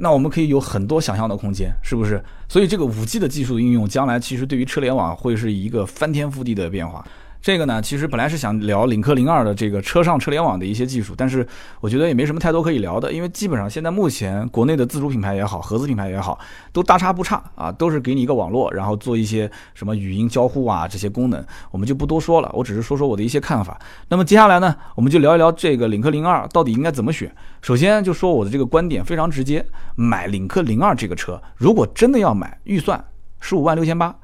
[0.03, 2.21] 那我们可以有很多想象的空间，是不是？
[2.49, 7.07] 所以这个五 G 的技术应用，将来其实对于车联网会是一个翻天覆地的变化。
[7.43, 11.45] 这个呢，其实本来是想聊领克零二的这个车上车联网的一些技术，但是
[11.81, 16.39] 我觉得也没什么太多可以聊的，因为基本上现在目前国内的自主品牌也好，合资品牌也好，
[16.73, 23.77] 都大差不差啊，都是给你一个网络，然后做一些什么语音交互啊这些功能，我们就不多说了，我只是说说我的一些看法。
[24.09, 27.29] 那么接下来呢，我们就聊一聊这个领克零二到底应该怎么选。
[27.61, 29.67] 首先就说我的这个观点非常直接，
[29.97, 33.05] 买领克零二这个车，如果真的要买，预算
[33.41, 34.15] 十五万六千八。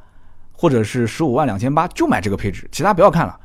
[0.60, 3.38] 或者是十五万两千八就买这个配置，其他不要看了。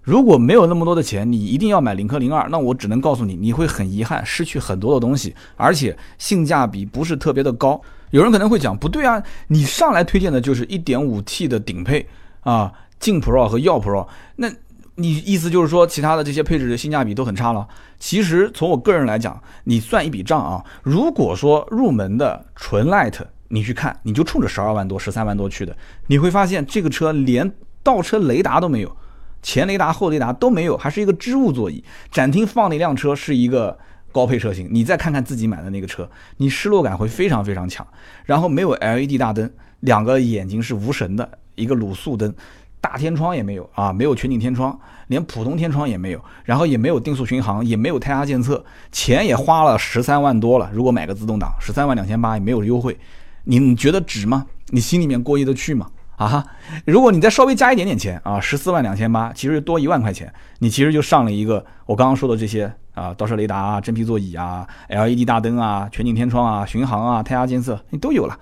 [0.00, 7.80] 如果没有那么多的钱，你一定要买领克零二，那我只能告诉你，你会很遗憾，失去很多的东西，而且性价比不是特别的高。
[8.10, 12.08] 有人可能会讲，不对啊，你上来推荐的就是一点五 T 的顶配
[12.42, 14.06] 啊，劲 Pro 和耀 Pro，
[14.36, 14.48] 那
[14.94, 17.66] 你意思就是说，其他的这些配置的性价比都很差了？
[17.98, 23.18] 其实从我个人来讲，你算一笔账啊，如果说入门的纯 Light。
[23.54, 25.76] 你去看，你就冲着十二万多、十三万多去的，
[26.06, 28.96] 你会发现这个车连倒车雷达都没有，
[29.42, 31.84] 前雷达、后雷达都没有，还是一个织物座椅。
[32.10, 33.78] 展厅放那辆车是一个
[34.10, 37.86] 高配车型，你再看看自己买的那个车，你失落感会非常非常强。
[38.24, 39.50] 然后没有 LED 大灯，
[39.80, 42.34] 两个眼睛是无神的，一个卤素灯，
[42.80, 50.70] 大天窗也没有啊，没有全景天窗，连普通天窗也没有，然后也没有定速巡航，也没有胎压监测，钱也花了十三万多了。
[50.72, 52.96] 如果买个自动挡，十三万两千八也没有优惠。
[53.44, 54.46] 你觉得值吗？
[54.68, 55.90] 你心里面过意得去吗？
[56.16, 56.46] 啊，
[56.86, 68.38] 如果你再稍微加一点点钱啊，十四万两千八，其实多一万块钱，你其实就上了一个我刚刚说的这些啊，倒车雷达啊，真皮座椅啊，LED 大灯啊，全景天窗啊，巡航啊，胎压监测你都有了。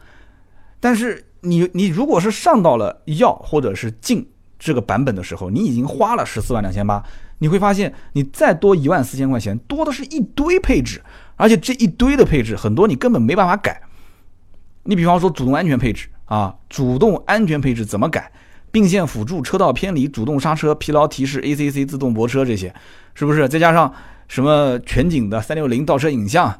[0.79, 4.29] 但是你你如果是上到了耀或者是进
[4.59, 7.03] 这个版本的时候，你已经花了十四万两千八，
[7.39, 11.01] 你会发现你再多一万四千块钱，多的是一堆配置，
[11.37, 13.81] 而且这一堆的配置很多你根本没办法改。
[14.85, 18.31] 你比方说主动安全配置啊，主动安全配置怎么改？
[18.73, 22.73] 并线辅助、车道偏离、主动刹车、疲劳提示、ACC 自动泊车这些，
[23.15, 23.49] 是不是？
[23.49, 23.93] 再加上
[24.29, 26.57] 什么全景的三六零倒车影像，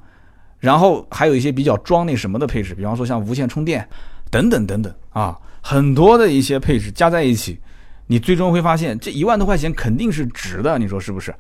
[0.59, 3.89] 然后还有一些比较装那什么的配置，比方说像无线充电
[4.29, 7.61] 等等等等啊，很多的一些配置加在一起，
[8.09, 11.33] 你最终会发现这一万多块钱肯定是值的，你说是不是？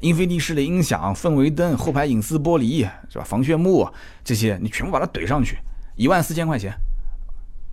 [0.00, 3.24] 英菲尼式的音响、氛围灯、后排隐私玻璃，是吧？
[3.24, 3.86] 防眩目
[4.24, 5.58] 这些，你全部把它怼上去，
[5.96, 6.72] 一万四千块钱，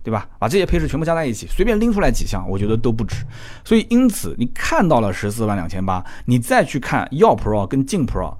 [0.02, 0.28] 对吧？
[0.38, 3.24] 把这些配置全部加在一起，随便拎出来几项，我觉得都不止。
[3.64, 8.34] 所以，因此你看到了十四万两千八，你再去看耀 Pro 跟劲 Pro，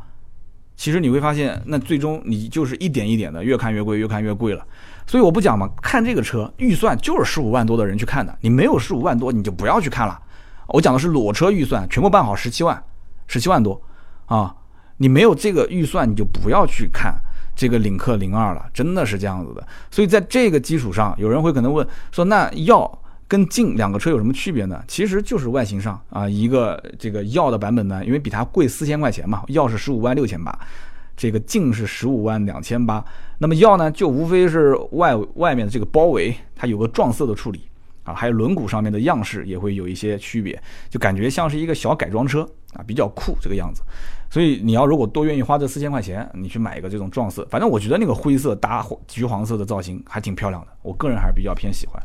[0.76, 4.66] 其实你会发现，那最终你就是一点一点的越看越贵，越看越贵了。
[5.06, 10.20] 所以我不讲嘛，看这个车预算就是十五万多的人去看的，你没有十五万多你就不要去看了。
[10.68, 12.82] 我讲的是裸车预算，全部办好十七万。
[13.26, 13.80] 十七万多，
[14.26, 14.54] 啊，
[14.98, 17.14] 你没有这个预算，你就不要去看
[17.54, 19.66] 这个领克零二了，真的是这样子的。
[19.90, 22.98] 所以在这个基础上，有人会可能问说，那耀
[23.28, 24.82] 跟劲两个车有什么区别呢？
[24.86, 30.56] 其实就是外形上啊，一个这个耀的版本呢，因为比它贵四千块钱嘛，耀是十五万六千八，
[31.16, 33.04] 这个劲是十五万两千八。
[33.38, 37.62] 那么耀呢，就无非是外外面的这个包围，它有个撞色的处理
[38.02, 42.48] 啊，还有轮毂上面的样式也会有一些区别，就感觉像是一个小改装车。
[42.74, 43.82] 啊，比较酷这个样子，
[44.34, 52.02] 所以你要如果多愿意花这四千块钱，你去买一个这种撞色，反正我觉得那个灰色搭橘黄色的造型还挺漂亮的，我个人还是比较偏喜欢。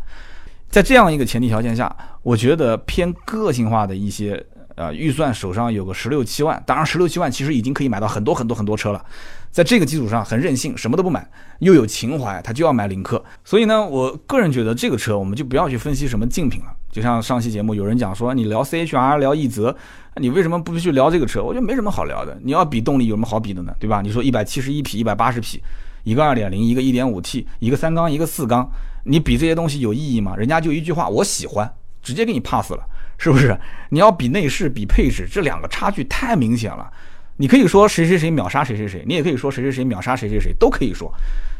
[0.69, 4.45] 在这样一个前提条件下，我觉得偏个性化的一些。
[4.75, 9.05] 呃，预算手上有个十六七万，当然十六七万其实已经可以买到很多很多很多车了。
[9.51, 13.21] 在这个基础上很任性，什么都不买，又有情怀，他就要买领克。
[13.43, 16.73] 所以呢，我个人觉得这个车我们就不要去分析什么竞品了。
[16.91, 19.75] 就像上期节目有人讲说，你聊 CHR 聊奕泽，
[20.15, 21.43] 你为什么不去聊这个车？
[21.43, 22.37] 我觉得没什么好聊的。
[22.43, 23.73] 你要比动力有什么好比的呢？
[23.79, 24.01] 对吧？
[24.01, 25.61] 你说一百七十一匹，一百八十匹，
[26.03, 28.69] 一个二点零，一个一点五 T，一个三缸，一个四缸，
[29.05, 30.35] 你比这些东西有意义吗？
[30.35, 31.71] 人家就一句话，我喜欢，
[32.01, 32.83] 直接给你 pass 了。
[33.21, 33.59] 是不是？
[33.89, 36.89] 你要比内饰、比配置，这两个差距太明显了。
[37.35, 41.13] 你可以说谁谁谁秒杀谁谁谁，你也可以说谁谁谁秒杀谁谁谁，都可以说。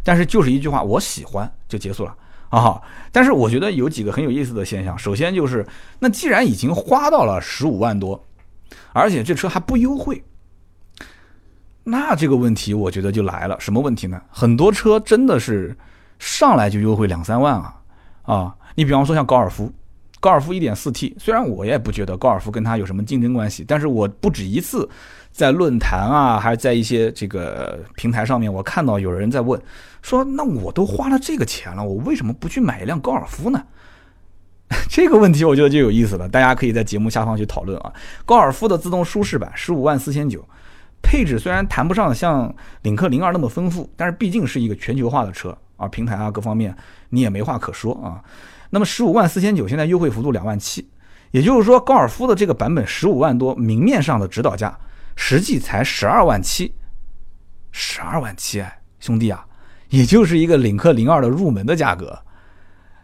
[0.03, 2.15] 但是就是一句话，我喜欢就结束了
[2.49, 2.81] 啊。
[3.11, 4.97] 但是我觉得有几个很有意思的现象。
[4.97, 5.65] 首先就是，
[5.99, 8.23] 那既然已经花到了十五万多，
[8.93, 10.23] 而且这车还不优惠，
[11.83, 13.59] 那这个问题我觉得就来了。
[13.59, 14.21] 什么问题呢？
[14.29, 15.75] 很多车真的是
[16.19, 17.75] 上来就优惠两三万啊
[18.23, 18.55] 啊！
[18.75, 19.71] 你比方说像高尔夫。
[20.21, 24.85] 高尔夫 1.4T，虽然我也不觉得高尔夫跟它有什么竞争关系，但是我不止一次
[25.31, 29.57] 在论坛啊，还是在一些这个平台上面，我看到有人在问，
[30.01, 33.63] 说那我都花了这个钱了，我为什么不去买一辆高尔夫呢？
[34.87, 37.91] 这个问题我觉得就有意思了，大家可以在节目下方去讨论啊。
[38.25, 40.47] 高尔夫的自动舒适版十五万四千九，
[41.01, 46.75] 配置虽然谈不上像领克零二那么丰富，但是毕竟是一个全球化的车啊，平台啊各方面
[47.09, 48.23] 你也没话可说啊。
[48.69, 50.87] 那么十五万四千九，现在优惠幅度两万七，
[51.31, 54.77] 也就是说高尔夫的这个版本十五万多，明面上的指导价，
[55.15, 56.71] 实际才十二万七，
[57.71, 59.43] 十二万七哎，兄弟啊，
[59.89, 62.19] 也就是一个领克零二的入门的价格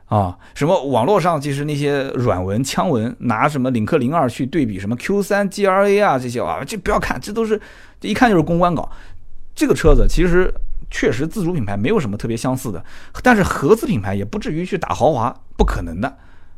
[0.06, 0.38] 啊。
[0.54, 7.60] 什么网络上其实那些软文枪文，拿什么领克零二去对比什么 Q 三 GRA 啊这些啊，这不要看，这都是
[8.02, 8.90] 一看就是公关稿。
[9.54, 10.54] 这个车子其实。
[10.92, 12.82] 确实，自主品牌没有什么特别相似的，
[13.24, 16.18] 但是合资品牌也不至于去打豪华，不可能的，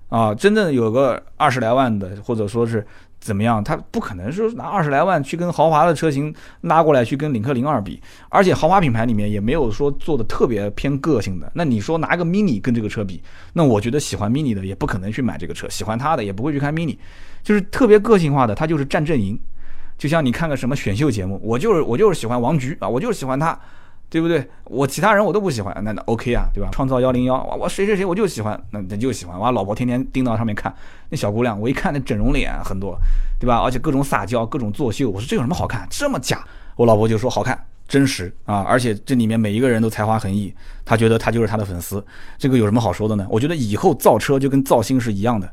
[0.09, 2.85] 啊，真正有个二十来万的，或者说是
[3.19, 11.51] 怎么样，他不可能说拿二十来万去跟豪华的车型拉过来去跟领克零二比，而且豪华品牌里面也没有说做的特别偏个性的。
[11.53, 13.21] 那你说拿个 mini 跟这个车比，
[13.53, 16.97] 那我觉得喜欢 mini 的也不可能去买这个车，喜欢它的也不会去看 mini，
[17.43, 19.37] 就是特别个性化的，它就是战阵营。
[19.97, 23.59] 就像你看个什么选秀节目，我就是我就是喜欢王菊啊，我就是喜欢他。
[24.09, 24.47] 对不对？
[24.65, 26.69] 我其他人我都不喜欢，那那 OK 啊，对吧？
[26.71, 29.37] 创造幺零幺，我谁谁谁我就喜欢，那那就喜欢。
[29.37, 30.73] 我老婆天天盯到上面看，
[31.09, 32.97] 那小姑娘，我一看那整容脸很多，
[33.39, 33.61] 对吧？
[33.63, 35.09] 而且各种撒娇，各种作秀。
[35.09, 35.85] 我说这有什么好看？
[35.89, 36.41] 这么假？
[36.75, 38.61] 我老婆就说好看，真实啊！
[38.61, 40.53] 而且这里面每一个人都才华横溢，
[40.85, 42.05] 她觉得她就是她的粉丝。
[42.37, 43.27] 这个有什么好说的呢？
[43.29, 45.51] 我觉得以后造车就跟造星是一样的，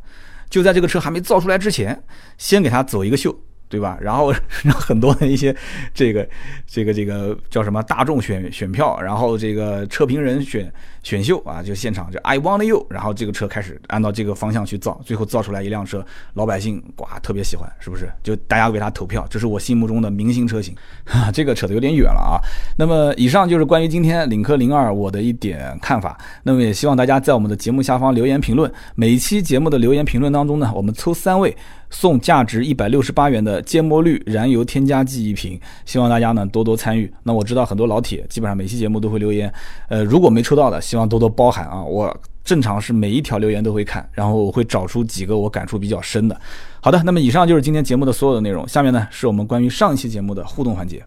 [0.48, 2.02] 就在这个车还没造出来之前，
[2.38, 3.36] 先给他走一个秀。
[3.68, 3.98] 对吧？
[4.02, 5.54] 然后让很多的一些
[5.92, 6.28] 这个
[6.66, 16.04] 这个这个叫什么大众选选票，然后这个车评人选选秀啊，就现场就 I want you，然后这个车开始按照这个方向去造，最后造出来一辆车，
[16.34, 18.08] 老百姓哇特别喜欢，是不是？
[18.22, 20.74] 就大家为他投票，这是我心目中的明星车型。
[21.32, 22.38] 这个扯得有点远了啊。
[22.78, 26.16] 那么以上就是关于今天领克零二我的一点看法。
[26.42, 28.70] 那么也希望大家在我们的节目下方留言评论。
[28.94, 31.56] 每一期节目的留言评论当中呢，我们抽三位。
[31.94, 37.10] 送价值一百六十八元的芥末绿燃油添加剂一瓶，希望大家呢多多参与。
[37.22, 39.50] 那我知道很多老铁基本上每期节目都会留言，
[39.88, 41.80] 呃，如果没抽到的，希望多多包涵啊。
[41.84, 46.38] 我正常是每一条留言都会看，然后我会找出几个我感触比较深的。
[46.80, 48.66] 好的，那么以上就是今天节目的所有的内容。
[48.66, 51.00] 下面呢是我们关于上一期节目的互动环节。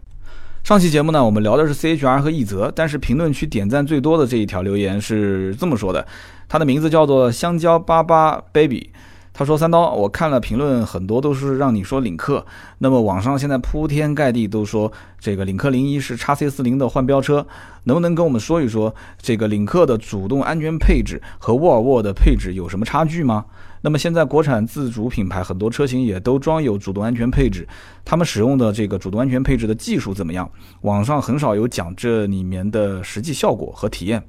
[0.64, 6.06] 上期节目呢我们聊的是 CHR 和奕泽，但是评论区点赞最多的这一条留言是这么说的，
[6.48, 8.90] 他的名字叫做香蕉巴巴 baby。
[9.38, 12.44] 他说：“三刀，我看了评论，很多都是让你说领克。
[12.78, 17.46] 那么网上现在铺天盖地都说这个领克零一是叉 C 四零的换标车，
[17.84, 23.44] 能不能跟我们说一说这个领克的主动安全配置和沃尔沃的配置有什么差距吗？
[23.82, 27.64] 那么现在国产自主品牌很多车型也都装有主动安全配置，
[28.04, 30.50] 他们使用的这个主动安全配置的技术怎么样？
[30.80, 34.20] 网上很少有讲这里面的实际效果和体验。”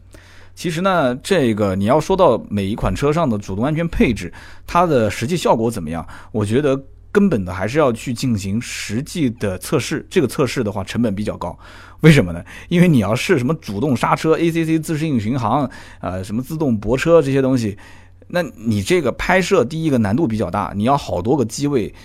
[0.59, 4.29] 其实呢，这个你要说到每一款车上的主动安全配置，
[4.67, 6.05] 它的实际效果怎么样？
[6.33, 6.77] 我觉得
[7.13, 10.05] 根本的还是要去进行实际的测试。
[10.09, 11.57] 这个测试的话，成本比较高。
[12.01, 12.43] 为什么呢？
[12.67, 17.77] 因为你要试什么主动刹车、 ACC 自适应巡航，呃，什么自动泊车这些东西，
[18.27, 21.95] 那你这个拍摄第一个难度比较大，你要好多个机位。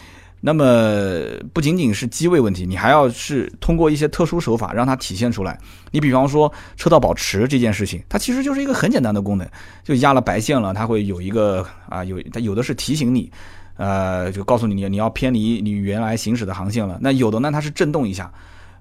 [0.46, 1.22] 那么
[1.54, 5.58] 不仅仅是机位问题，你还要是通过一些特殊手法让它体现出来。
[5.90, 9.48] 你比方说车道保持这件事情，它其实就是一个很简单的功能，
[9.82, 13.32] 就压了白线了，它会有一个啊有它有的是提醒你，
[13.78, 16.98] 呃就告诉你你你要偏离你原来行驶的航线了。
[17.00, 18.30] 那有的呢它是震动一下，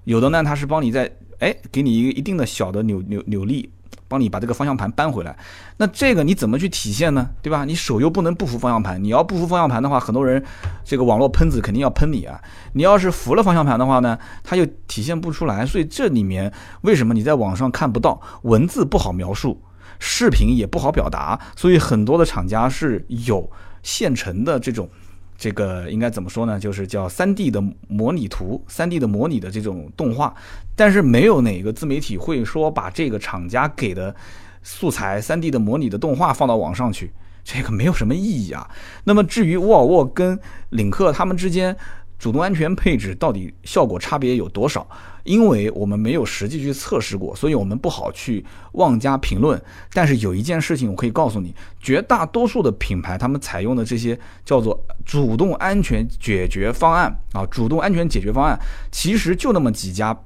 [0.04, 3.70] 有的呢它是帮你在哎给你一个一定的小的扭扭扭力。
[4.06, 5.36] 帮你把这个方向盘搬回来，
[5.78, 7.30] 那这个你怎么去体现呢？
[7.42, 7.64] 对吧？
[7.64, 10.42] 你手又不能不扶方向盘，你要不扶方向盘的话，很多人
[10.84, 12.40] 这个网络喷子肯定要喷你啊。
[12.74, 15.64] 你要是扶了方向盘的话呢，它又体现不出来。
[15.64, 16.52] 所以这里面
[16.82, 19.62] 为什么你在网上看不到文字不好描述，
[19.98, 21.40] 视频也不好表达？
[21.56, 23.50] 所以很多的厂家是有
[23.82, 24.88] 现成的这种。
[25.36, 26.58] 这个应该怎么说呢？
[26.58, 30.34] 就是叫三 D 的模拟图，三 D 的模拟的这种动画，
[30.76, 34.14] 但是没有哪个自媒体会说把这个厂家给的
[34.62, 37.12] 素材三 D 的模拟的动画放到网上去，
[37.42, 38.70] 这个没有什么意义啊。
[39.04, 40.38] 那么至于沃尔沃跟
[40.70, 41.76] 领克他们之间。
[42.24, 44.88] 主动安全配置到底效果差别有多少？
[45.24, 49.60] 因为我们没有实际去测试过，所以我们不好去妄加评论。
[49.92, 58.58] 但是有一件事情我可以告诉你，绝大多数的品牌他们采用的这些叫做主动安全解决方案啊，主动安全解决方案
[58.90, 60.18] 其实就那么几家。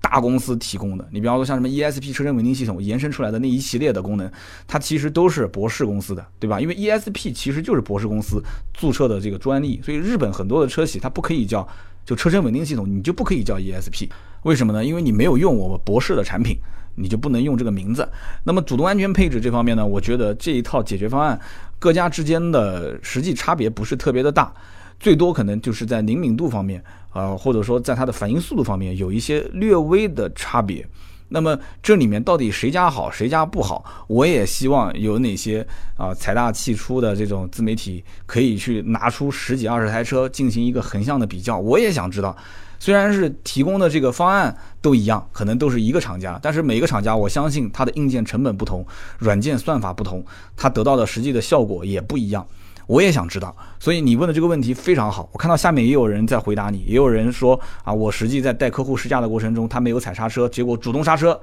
[0.00, 4.30] 大公司提供的，你比方说像什么 ESP 车身稳定系统延伸出来的那一系列的功能，
[4.66, 6.60] 它其实都是博世公司的，对吧？
[6.60, 8.42] 因为 ESP 其实就是博世公司
[8.72, 11.66] 注册的这个专利，所以日本很多的车企它不可以叫
[12.04, 14.08] 就车身稳定系统，你就不可以叫 ESP，
[14.42, 14.84] 为什么呢？
[14.84, 16.56] 因为你没有用我们博世的产品，
[16.94, 18.08] 你就不能用这个名字。
[18.44, 21.38] 那么主动安全配置这方面呢，我觉得这一套解决方案
[21.78, 24.52] 各家之间的实际差别不是特别的大。
[24.98, 26.82] 最多可能就是在灵敏度方面，
[27.12, 30.86] 呃，或者说在它的反应速度方面有一些略微的差别。
[31.28, 33.84] 那么这里面到底谁家好，谁家不好？
[34.06, 35.66] 我也希望有哪些
[35.96, 41.58] 啊财大气粗的这种自媒体可以去拿出十几二十台车进行一个横向的比较。
[41.58, 42.36] 我也想知道，
[42.78, 48.86] 虽然是提供的这个方案都一样，可能都是一个厂家，但是每个厂家我相信它的硬件成本不同，
[49.18, 50.24] 软件算法不同，
[50.56, 52.46] 它得到的实际的效果也不一样。
[52.86, 55.28] 我也想知道，所以你问的这个问题非常好。
[55.32, 61.40] 我看到下面也有人在回答你，也有人说啊，我实际在带客户试驾的过程中，他没有踩刹车，结果主动刹车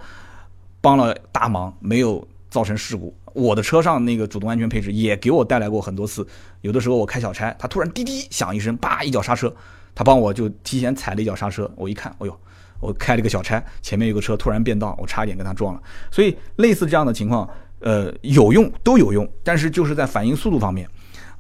[0.79, 3.13] 帮了大忙，没有造成事故。
[3.33, 6.25] 我的车上那个主动安全配置也给我带来过很多次，
[6.61, 9.53] 有的时候我开小差，他突然滴滴响一声，叭一脚刹车，
[9.93, 11.69] 他帮我就提前踩了一脚刹车。
[11.75, 12.39] 我一看，哎呦，
[12.79, 15.81] 我开了个小差，前面有个车突然变道，我差一点跟他撞了。
[16.09, 20.87] 所以类似这样的情况，呃，有用都有用，但是就是在反应速度方面。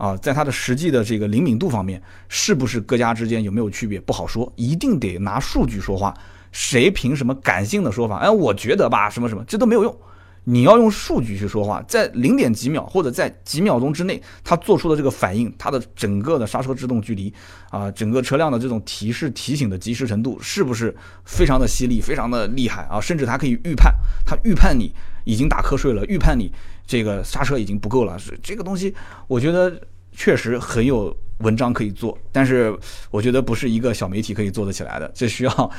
[0.03, 6.13] 啊，在它的实际的这个灵敏度方面，是不是各家之间有没有区别不好说，一定得拿数据说话。
[6.51, 8.17] 谁凭什么感性的说法？
[8.17, 9.97] 哎，我觉得吧，什么什么，这都没有用。
[10.43, 17.33] 你要用数据去说话，在零点几秒或者在几秒钟之内，它做出的这个反应，它的整个的刹车制动距离
[17.69, 20.93] 啊，整个车辆的这种提示提醒的及时程度，是不是
[21.23, 22.99] 非常的犀利，非常的厉害啊？
[22.99, 23.93] 甚至它可以预判，
[24.25, 24.93] 它预判你
[25.23, 26.51] 已经打瞌睡了，预判你
[26.85, 28.17] 这个刹车已经不够了。
[28.43, 28.93] 这个东西，
[29.27, 29.81] 我觉得。
[30.15, 32.73] 确实很有文章可以做，但是
[33.11, 35.71] 我觉得不是一个小媒体可以做得起来的，这需要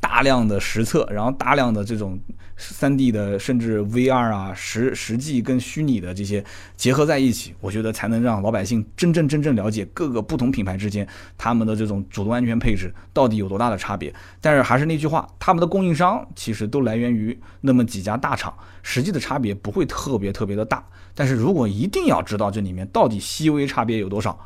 [0.00, 2.18] 大量的实测，然后大量的这种
[2.56, 6.44] 三 D 的，甚至 VR 啊，实实际跟虚拟的这些
[6.76, 11.06] 结合在一起，我觉得才能让老百姓真正真正了解各个不同品牌之间
[11.36, 14.12] 他们的这种主动安全配置到底有多大的差别。
[14.40, 18.52] 但是还是那句话，他们的供应商其实都来源于那么几家大厂，
[18.82, 20.84] 实际的差别不会特别特别的大。
[21.18, 24.38] 但是如果一定要知道这里面到底细微差别有多少，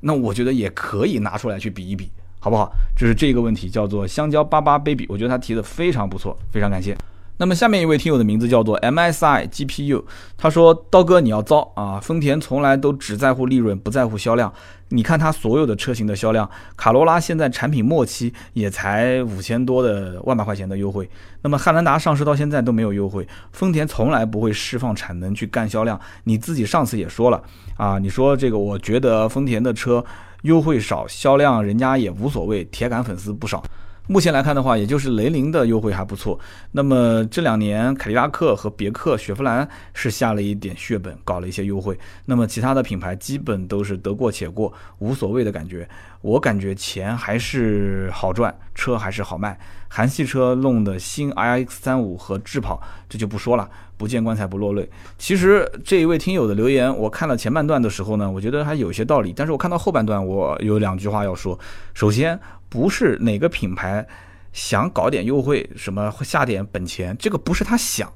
[0.00, 2.10] 那我觉得也可以拿出来去比一比，
[2.40, 2.72] 好不好？
[2.96, 6.96] 就是这个问题叫做香蕉巴巴 baby，我觉得他提的非常不错，非常感谢。
[7.36, 10.04] 那么下面一位听友的名字叫做 MSI GPU，
[10.36, 11.98] 他说：“刀哥你要糟啊！
[11.98, 14.52] 丰田从来都只在乎利润，不在乎销量。
[14.90, 21.10] 你看它所有的车型的销量，卡罗拉现在产品末期也才五千多的万把块钱的优惠。
[21.42, 26.00] 那么汉兰达上市到现在都没有优惠，丰田从来不会释放产能去干销量。
[26.22, 27.42] 你自己上次也说了
[27.76, 30.04] 啊，你说这个我觉得丰田的车
[30.42, 33.60] 优惠少，销量人家也无所谓，铁杆粉丝不少。”
[34.06, 36.38] 目前来看的话，也就是雷凌的优惠还不错。
[36.72, 41.98] 那么这两年，凯迪拉克和别克、雪佛兰是下了一点血本，搞了一些优惠。
[42.26, 45.88] 那么其他的品牌基本都是得过且过，无所谓的感觉。
[46.20, 49.58] 我感觉钱还是好赚，车还是好卖。
[49.96, 54.90] 韩系车弄的新 iX 三五和智跑，这就不说了，不见棺材不落泪。
[55.16, 59.32] 其实这一位听友的留言，我看了前半段的时候呢，我觉得还有些道理。
[59.36, 61.56] 但是我看到后半段，我有两句话要说。
[61.94, 62.40] 首先。
[62.66, 64.04] 不是哪个品牌
[64.52, 68.12] 想搞点优惠，什么下点本钱，这个不是他想，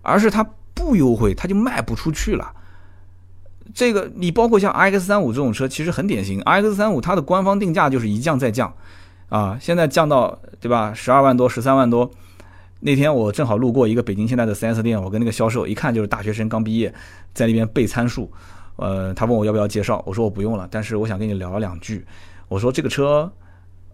[0.00, 0.44] 而是他
[0.74, 2.52] 不优惠，他就卖不出去了。
[3.72, 6.40] 这个你包括像 iX 三五这种车，其实很典型。
[6.40, 8.74] iX 三五它的官方定价就是一降再降，
[9.32, 12.10] 啊，现在降到对吧，十二万多，十三万多。
[12.80, 16.92] 那天我正好路过一个北京现代的 4S 店，我跟那个销售一看就是大学生刚毕业，
[17.32, 18.30] 在那边背参数。
[18.76, 22.04] 呃，他问我要不要介绍，我说我不用了，但是我想跟你聊两句。
[22.48, 23.32] 我说这个车。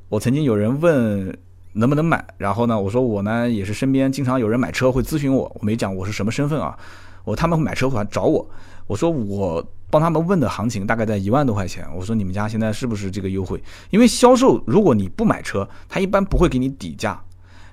[0.09, 1.39] 我曾经有人问
[1.75, 6.77] 能不能买，然后呢，我说我呢也是身边经常有人买车会咨询我，我没讲我是什么身份啊，
[7.25, 8.49] 我他们买车会找我，
[8.89, 13.63] 我说我帮他们问的行情大概在一万多块钱，我说你们家现在是不是这个优惠？
[13.91, 17.23] 因为销售如果你不买车，他一般不会给你底价。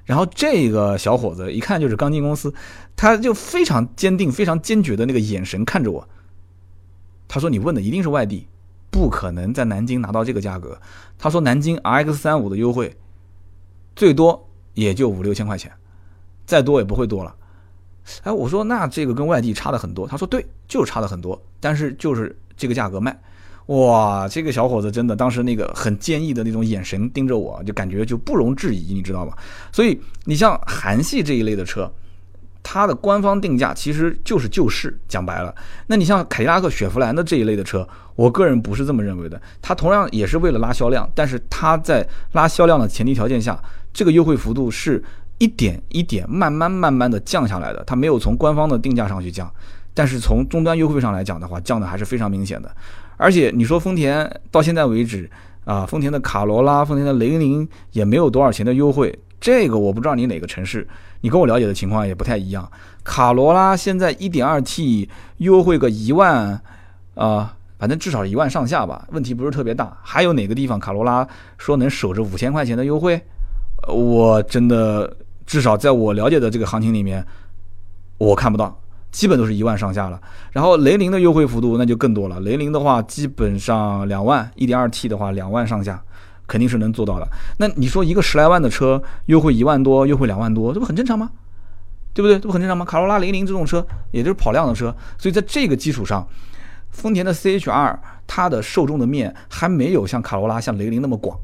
[0.03, 2.53] 然后这个小伙子一看就是刚进公司，
[2.95, 6.07] 他就非常坚定、非常坚决的那个眼神看着我，
[7.27, 8.47] 他说你问的一定是外地。
[8.91, 10.79] 不可能在南京拿到这个价格。
[11.17, 12.95] 他说南京 R X 三五的优惠
[13.93, 15.69] 最多也就五六千块钱，
[16.45, 17.35] 再多也不会多了。
[18.23, 20.07] 哎，我说那这个跟外地差的很多。
[20.07, 23.17] 他说对，就差的很多，但是就是这个价格卖。
[23.67, 29.37] 哇，这个小伙子真的当时那个很坚毅的那种眼神盯着我，就感觉就不容置疑，你知道吧？
[29.71, 31.91] 所以你像韩系这一类的车。
[32.67, 35.53] 它的官方定价其实就是救市，讲白了。
[35.85, 39.39] 那你像凯迪拉克、雪佛兰的这一类的车，我个人不是这么认为的。
[39.61, 43.55] 它同样也是为了拉销量，但是它在拉销量的前提条件下，
[43.93, 45.03] 这个优惠幅度是
[45.37, 47.83] 一点一点慢慢慢慢的降下来的。
[47.85, 49.51] 它没有从官方的定价上去降，
[49.93, 52.69] 但是从终端优惠上来讲的话，降的还是非常明显的。
[53.17, 55.29] 而且你说丰田到现在为止
[55.63, 59.17] 啊，丰田的卡罗拉、丰田的雷凌也没有多少钱的优惠。
[59.39, 60.87] 这个我不知道你哪个城市，
[61.21, 62.69] 你跟我了解的情况也不太一样。
[63.03, 65.07] 卡罗拉现在 1.2T
[65.37, 66.59] 优惠个一万，
[67.13, 69.95] 啊，反正至少一万上下吧，问题不是特别大。
[70.01, 71.27] 还有哪个地方卡罗拉
[71.57, 73.21] 说能守着五千块钱的优惠？
[73.87, 75.15] 我真的
[75.45, 77.25] 至少在我了解的这个行情里面，
[78.17, 78.79] 我看不到，
[79.11, 80.21] 基本都是一万上下了。
[80.51, 86.01] 然后雷凌的优惠幅度那就更多了，雷凌的话基本上两万，1.2T 的话两万上下。
[86.47, 87.27] 肯定是能做到的。
[87.57, 91.31] 那你说一个十来万的车优惠一万多，优惠两万多，这不很正常吗？
[92.13, 92.37] 对不对？
[92.37, 92.85] 这不很正常吗？
[92.85, 96.23] 卡罗拉、雷凌这种车，也就是跑量的车，所以在这个基础上，
[96.91, 101.35] 丰田的 CHR 它的受众的面还没有像卡罗拉、像雷凌那么广。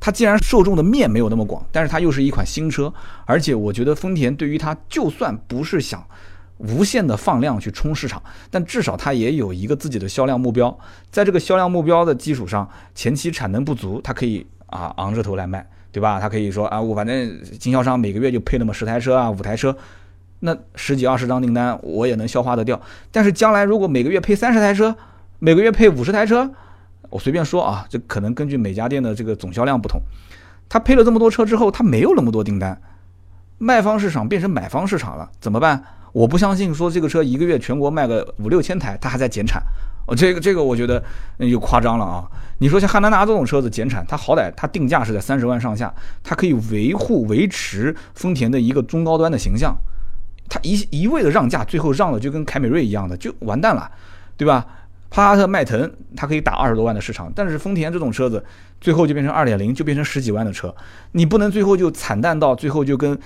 [0.00, 2.92] 它既然受众的面没有那么广，但是它又是一款新车，
[3.26, 6.02] 而且我觉得丰田对于它，就算不是想。
[6.62, 10.78] 无限的放量去冲市场，但至少它也有一个自己的销量目标。
[11.10, 16.20] 在这个销量目标的基础上，前期产能不足，它可以啊昂着头来卖，对吧？
[16.20, 19.74] 它可以说啊，我反正经销商每个月就配那么十台车啊，五台车，
[20.40, 22.78] 那十几二十张订单我也能消化得掉。
[23.10, 24.94] 但是将来如果每个月配三十台车，
[25.38, 26.50] 每个月配五十台车，
[27.10, 30.00] 我随便说啊，这可能根据每家店的这个总销量不同，
[30.68, 32.80] 他配了这么多车之后，他没有那么多订单，
[33.58, 35.82] 卖方市场变成买方市场了，怎么办？
[36.12, 39.62] 我不相信说这个车一个月全国卖个五六千台，它还在减产，
[40.06, 41.02] 哦，这个这个我觉得
[41.38, 42.26] 有夸张了啊！
[42.58, 45.92] 你说像汉兰达这种车子减产，它好歹它定价是在三十万上下，
[46.24, 49.76] 它可以维护维持丰田的一个中高端的形象，
[50.48, 53.88] 它一一味的让价，最后让的就跟凯美瑞一样的，就完蛋了，
[54.36, 54.66] 对吧？
[55.10, 58.42] 帕萨特、迈腾它可以打二十多万的市场，但是丰田这种车子
[58.80, 60.74] 最后就变成二点零，就变成十几万的车，
[61.12, 63.18] 你不能最后就惨淡到最后就跟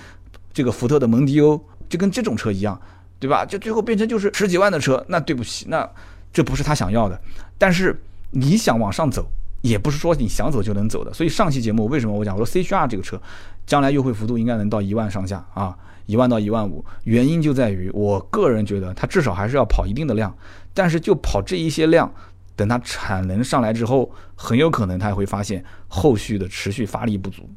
[0.51, 1.63] 这个福特的蒙迪欧。
[1.87, 2.81] 就跟这种车一样，
[3.19, 3.45] 对吧？
[3.45, 5.87] 就最后变成就是十几万的车，那对不起，那
[6.33, 7.21] 这不是他想要的。
[7.59, 9.29] 但是你想往上走，
[9.67, 11.13] 也不是说你想走就能走的。
[11.13, 13.21] 所以上期节目为什么我讲我说 CHR 这个车
[13.65, 20.35] 将来优惠幅度应该能到一万上下啊，一万到一万五，原因就在于我个人觉得它至少还是要跑一定的量，
[20.73, 22.13] 但是就跑这一些量，
[22.55, 27.49] 等它产能上来之后，很有可能它会发现后续的持续发力不足。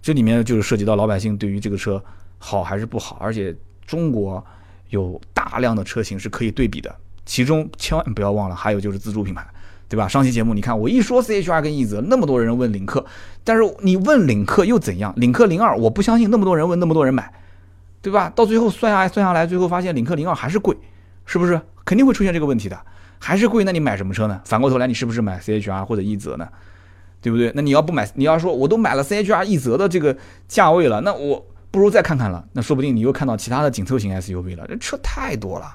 [0.00, 2.02] 这里面就是涉及到老百姓对于这个车。
[2.40, 3.52] 好还是不好，而且
[3.84, 4.46] 中国
[4.90, 6.96] 有大量的车型是可以对比的，
[7.26, 9.44] 其中千万不要忘了还有就是自主品牌，
[9.88, 10.06] 对吧？
[10.06, 13.04] 上期节目你看我一说 C H R 跟奕泽，那么多人问领克，
[13.42, 15.12] 但是你问领克又怎样？
[15.16, 17.32] 领克零二我不相信那么多人问那么多人买，
[18.02, 18.30] 对吧？
[18.34, 20.76] 到最后算下来算下来，最后发现领克零二还是贵，
[21.24, 21.60] 是不是？
[21.84, 22.78] 肯定会出现这个问题的。
[23.18, 24.40] 还是贵，那你买什么车呢？
[24.44, 26.46] 反过头来，你是不是买 C H R 或者奕泽呢？
[27.20, 27.50] 对不对？
[27.54, 30.16] 那你要不买，你要说我都买了 C H R 奕泽的这个
[30.46, 32.44] 价位了，那我不如再看看了。
[32.52, 35.66] 那说不定你又看到其他的紧凑型 S U V 了，这车太多了，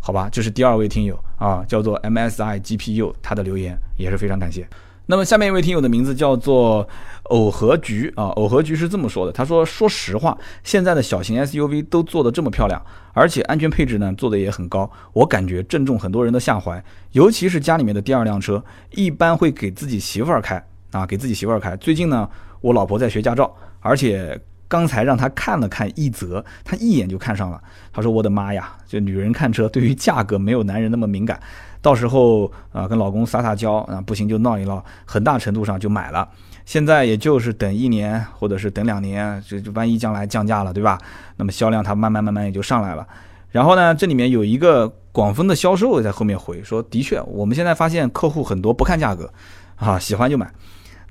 [0.00, 0.30] 好吧？
[0.32, 4.64] 这是第二位听友啊，叫做 M S I G P U，他的留言也是非常感谢。
[5.06, 6.88] 那么下面一位听友的名字叫做
[7.24, 12.80] 耦合菊啊，耦合菊是这么说的，他说：“说实话，现在的小型 SUV 都做的这么漂亮，
[13.12, 16.82] 而且安全配置呢做的也很高，我感觉正中很多人的下怀。
[17.10, 21.76] 尤其是家里面的第二辆车，一般会给自己媳妇儿开啊，给自己媳妇儿开。
[21.78, 22.30] 最近呢，
[22.60, 24.40] 我老婆在学驾照，而且
[24.72, 27.60] 刚才让他看了看一泽，他一眼就看上了。
[27.92, 31.38] 他说：我的妈呀，这女人看车对于价格没有男人那么敏感。”
[31.82, 36.26] 到时候啊，跟老公撒撒娇啊，不行就闹一闹，很大程度上就买了。
[36.64, 40.98] 现在也就是等一年，或者是等两年，这万一将来降价了，对吧？
[41.36, 43.06] 那么销量它慢慢慢慢也就上来了。
[43.50, 49.30] 然后呢，这里面有一个广丰的销售在后面回说，的确，我们现在发现客户很多不看价格，
[49.76, 50.50] 啊，喜欢就买。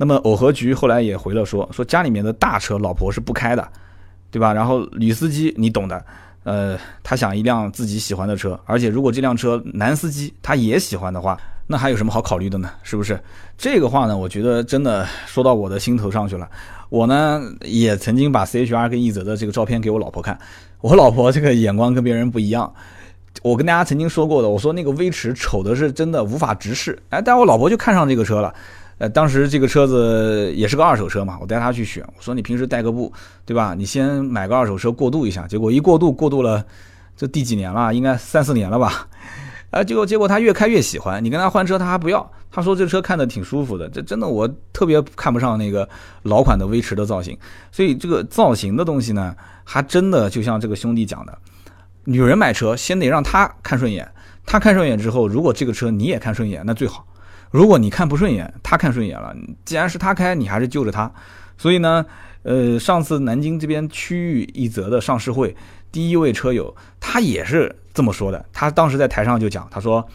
[0.01, 3.67] 那么耦合局后来也回了说，说家里面的大车老婆是不开的，
[4.31, 4.51] 对吧？
[4.51, 6.03] 然后女司机你懂的。
[6.43, 12.71] 呃，他想一辆自己喜欢的车，而且如果这辆车男司机他也喜欢的话，那还有什么好考虑的呢？
[12.81, 13.21] 是不是？
[13.55, 16.49] 这个话呢，我觉得真的说到我的心头上去了。
[16.89, 20.35] 我呢也曾经把 C H R 跟奕泽的这个照片给我老婆看，
[20.79, 22.73] 我老婆这个眼光跟别人不一样。
[23.43, 28.51] 我跟大家曾经说过的，我说那个威驰丑的是真的无法直视，哎，但我老婆就看上这个车了。
[29.01, 33.11] 呃，当时这个车子也是个二手车嘛，我带他去选，我说你平时代个步，
[33.47, 33.73] 对吧？
[33.75, 35.47] 你先买个二手车过渡一下。
[35.47, 36.63] 结果一过渡，过渡了，
[37.17, 37.91] 这第几年了？
[37.91, 39.07] 应该三四年了吧？
[39.71, 43.89] 啊，结果结果他越开越喜欢，你跟他换车他还不要，他说这车看的挺舒服的。
[43.89, 45.89] 这真的我特别看不上那个
[46.21, 47.35] 老款的威驰的造型，
[47.71, 51.35] 所以这个造型的东西呢，还真的就像这个兄弟讲的，
[52.03, 54.07] 女人买车先得让他看顺眼，
[54.45, 57.03] 他看顺眼之后，如果这个车你也看顺眼，那最好。
[57.51, 59.35] 如果你看不顺眼，他看顺眼了，
[59.65, 61.11] 既然是他开，你还是就着他。
[61.57, 62.05] 所以呢，
[62.43, 65.55] 呃，上次南京这边区域一泽的上市会，
[65.91, 68.43] 第一位车友他也是这么说的。
[68.51, 70.07] 他当时在台上就讲，他说，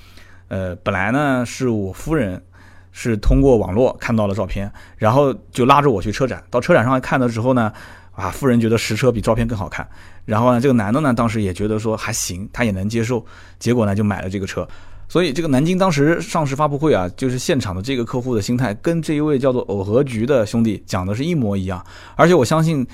[0.49, 2.43] 呃，本来呢是我夫人
[2.91, 6.43] 是通过网络看到了照片，然后就拉着我去车展。
[6.51, 7.71] 到车展上看的时候呢，
[8.13, 9.87] 啊，夫人觉得实车比照片更好看。
[10.25, 13.25] 然后呢，这个男的呢当时也觉得说还行，他也能接受。
[13.59, 14.67] 结果呢就买了这个车。
[15.09, 21.85] 所以这个南京当时上市发布会啊，就是现场的这个客户的心态，跟这一位叫做耦合菊的兄弟讲的是一模一样。
[22.17, 22.87] 而且我相信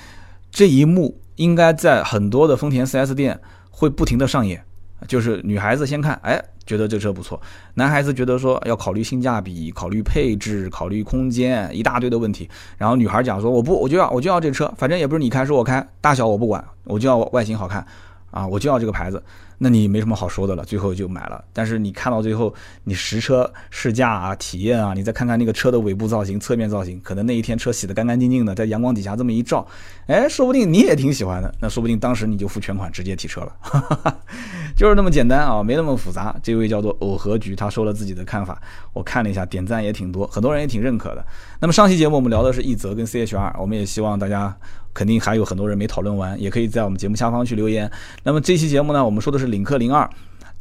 [0.51, 3.39] 这一幕应该在很多的丰田 4S 店
[3.71, 4.63] 会不停的上演，
[5.07, 7.35] 就是女孩子先看，哎，觉得这车不错；
[7.73, 12.47] 男孩子觉得说要考虑性价比、考虑配置、考虑空间，一大堆的问题。
[12.77, 17.83] 然后女孩讲说，我不，我就要，我就要这车，反正也不是你开，是我开，大小我不管，我就要外形好看。
[18.33, 19.21] 啊，我就要这个牌子，
[19.59, 21.43] 那你没什么好说的了，最后就买了。
[21.53, 22.51] 但是你看到最后，
[22.83, 29.65] 你实车试驾啊、体验啊，你再看看那个车的尾部造型、侧面造型，可能那一天车洗得干干净净的，在阳光底下这么一照，
[30.07, 31.53] 哎，说不定你也挺喜欢的。
[31.61, 33.53] 那说不定当时你就付全款直接提车了，
[34.75, 36.35] 就是那么简单啊，没那么复杂。
[36.41, 38.59] 这位叫做耦合菊，他说了自己的看法，
[38.93, 41.23] 我看了一下，点赞也挺多，很多人也挺认可的。
[41.59, 44.57] 那么上期节目我们聊的是奕泽跟 CHR，我们也希望大家。
[44.93, 47.89] 肯定还有很多人没讨论完，也可以在我们节目下方去留言。
[48.23, 50.09] 那么这期节目呢，我们说的是领克零二，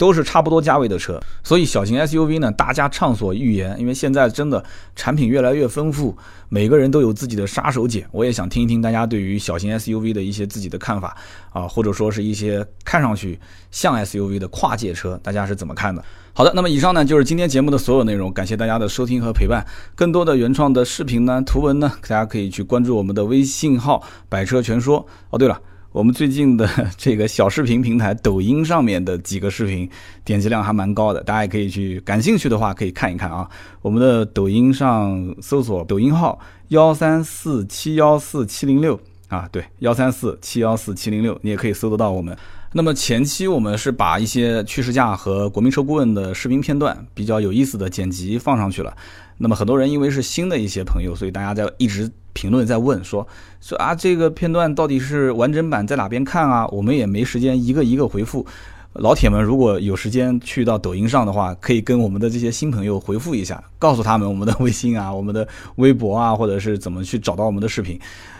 [0.03, 4.61] 都是差不多价位的车，所以小型 SUV 呢，大家畅所欲言，因为现在真的
[4.96, 8.05] 产品越来越丰富，每个人都有自己的杀手锏。
[8.11, 11.16] 我也想听一听大家对于小型 SUV 的一些自己的看法
[11.53, 13.38] 啊，或者说是一些看上去
[13.70, 16.05] 像 SUV 的跨界车，大家是怎么看的？
[16.32, 19.64] 好的，那么以上呢就是今天节目的所有内容，感谢大家的收听和陪伴。
[19.94, 25.07] 更多的原创的视频呢、图文呢，大家可以去关注我们的微信号“百车全说”。
[25.30, 25.61] 哦，对了，
[25.93, 26.66] 我们最近的
[26.97, 29.88] 这个小视频平台抖音上面的几个视频
[30.24, 33.47] 点击量还蛮高的，大家也可以去，感兴趣的话可以看一看啊。
[33.82, 42.34] 我们的抖音上搜索抖音号幺三四七幺四七零六啊，对，幺三四七幺四七零六，你也可以搜得到我们。
[42.74, 48.97] 那么前期我们是把一些趋势价和国民车顾问的视频片段比较有意思的剪辑放上去了。
[49.43, 53.26] 那么很多人因为是新的一些朋友，所以大家在一直评论在问说
[53.61, 56.64] 说啊这个片段到底是完整版在哪边看啊？
[56.68, 58.47] 我们也没时间一个一个回复。
[58.93, 67.99] 老铁们如果有时间去到抖音上的话，可以跟我们的这些新朋友回复一下，告诉他们我们的微信啊、我们的微博啊，或者是怎么去找到我们的视频。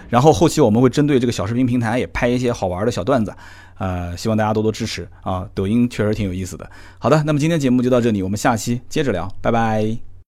[0.09, 3.35] 然后后期我们会针对这个小视频平台也拍一些好玩的小段子，
[3.79, 5.49] 呃，希望大家多多支持啊。
[5.55, 6.71] 抖音确实挺有意思的。
[6.99, 10.12] 好的，那么今天节目就到这里，我们下期接着聊，拜拜。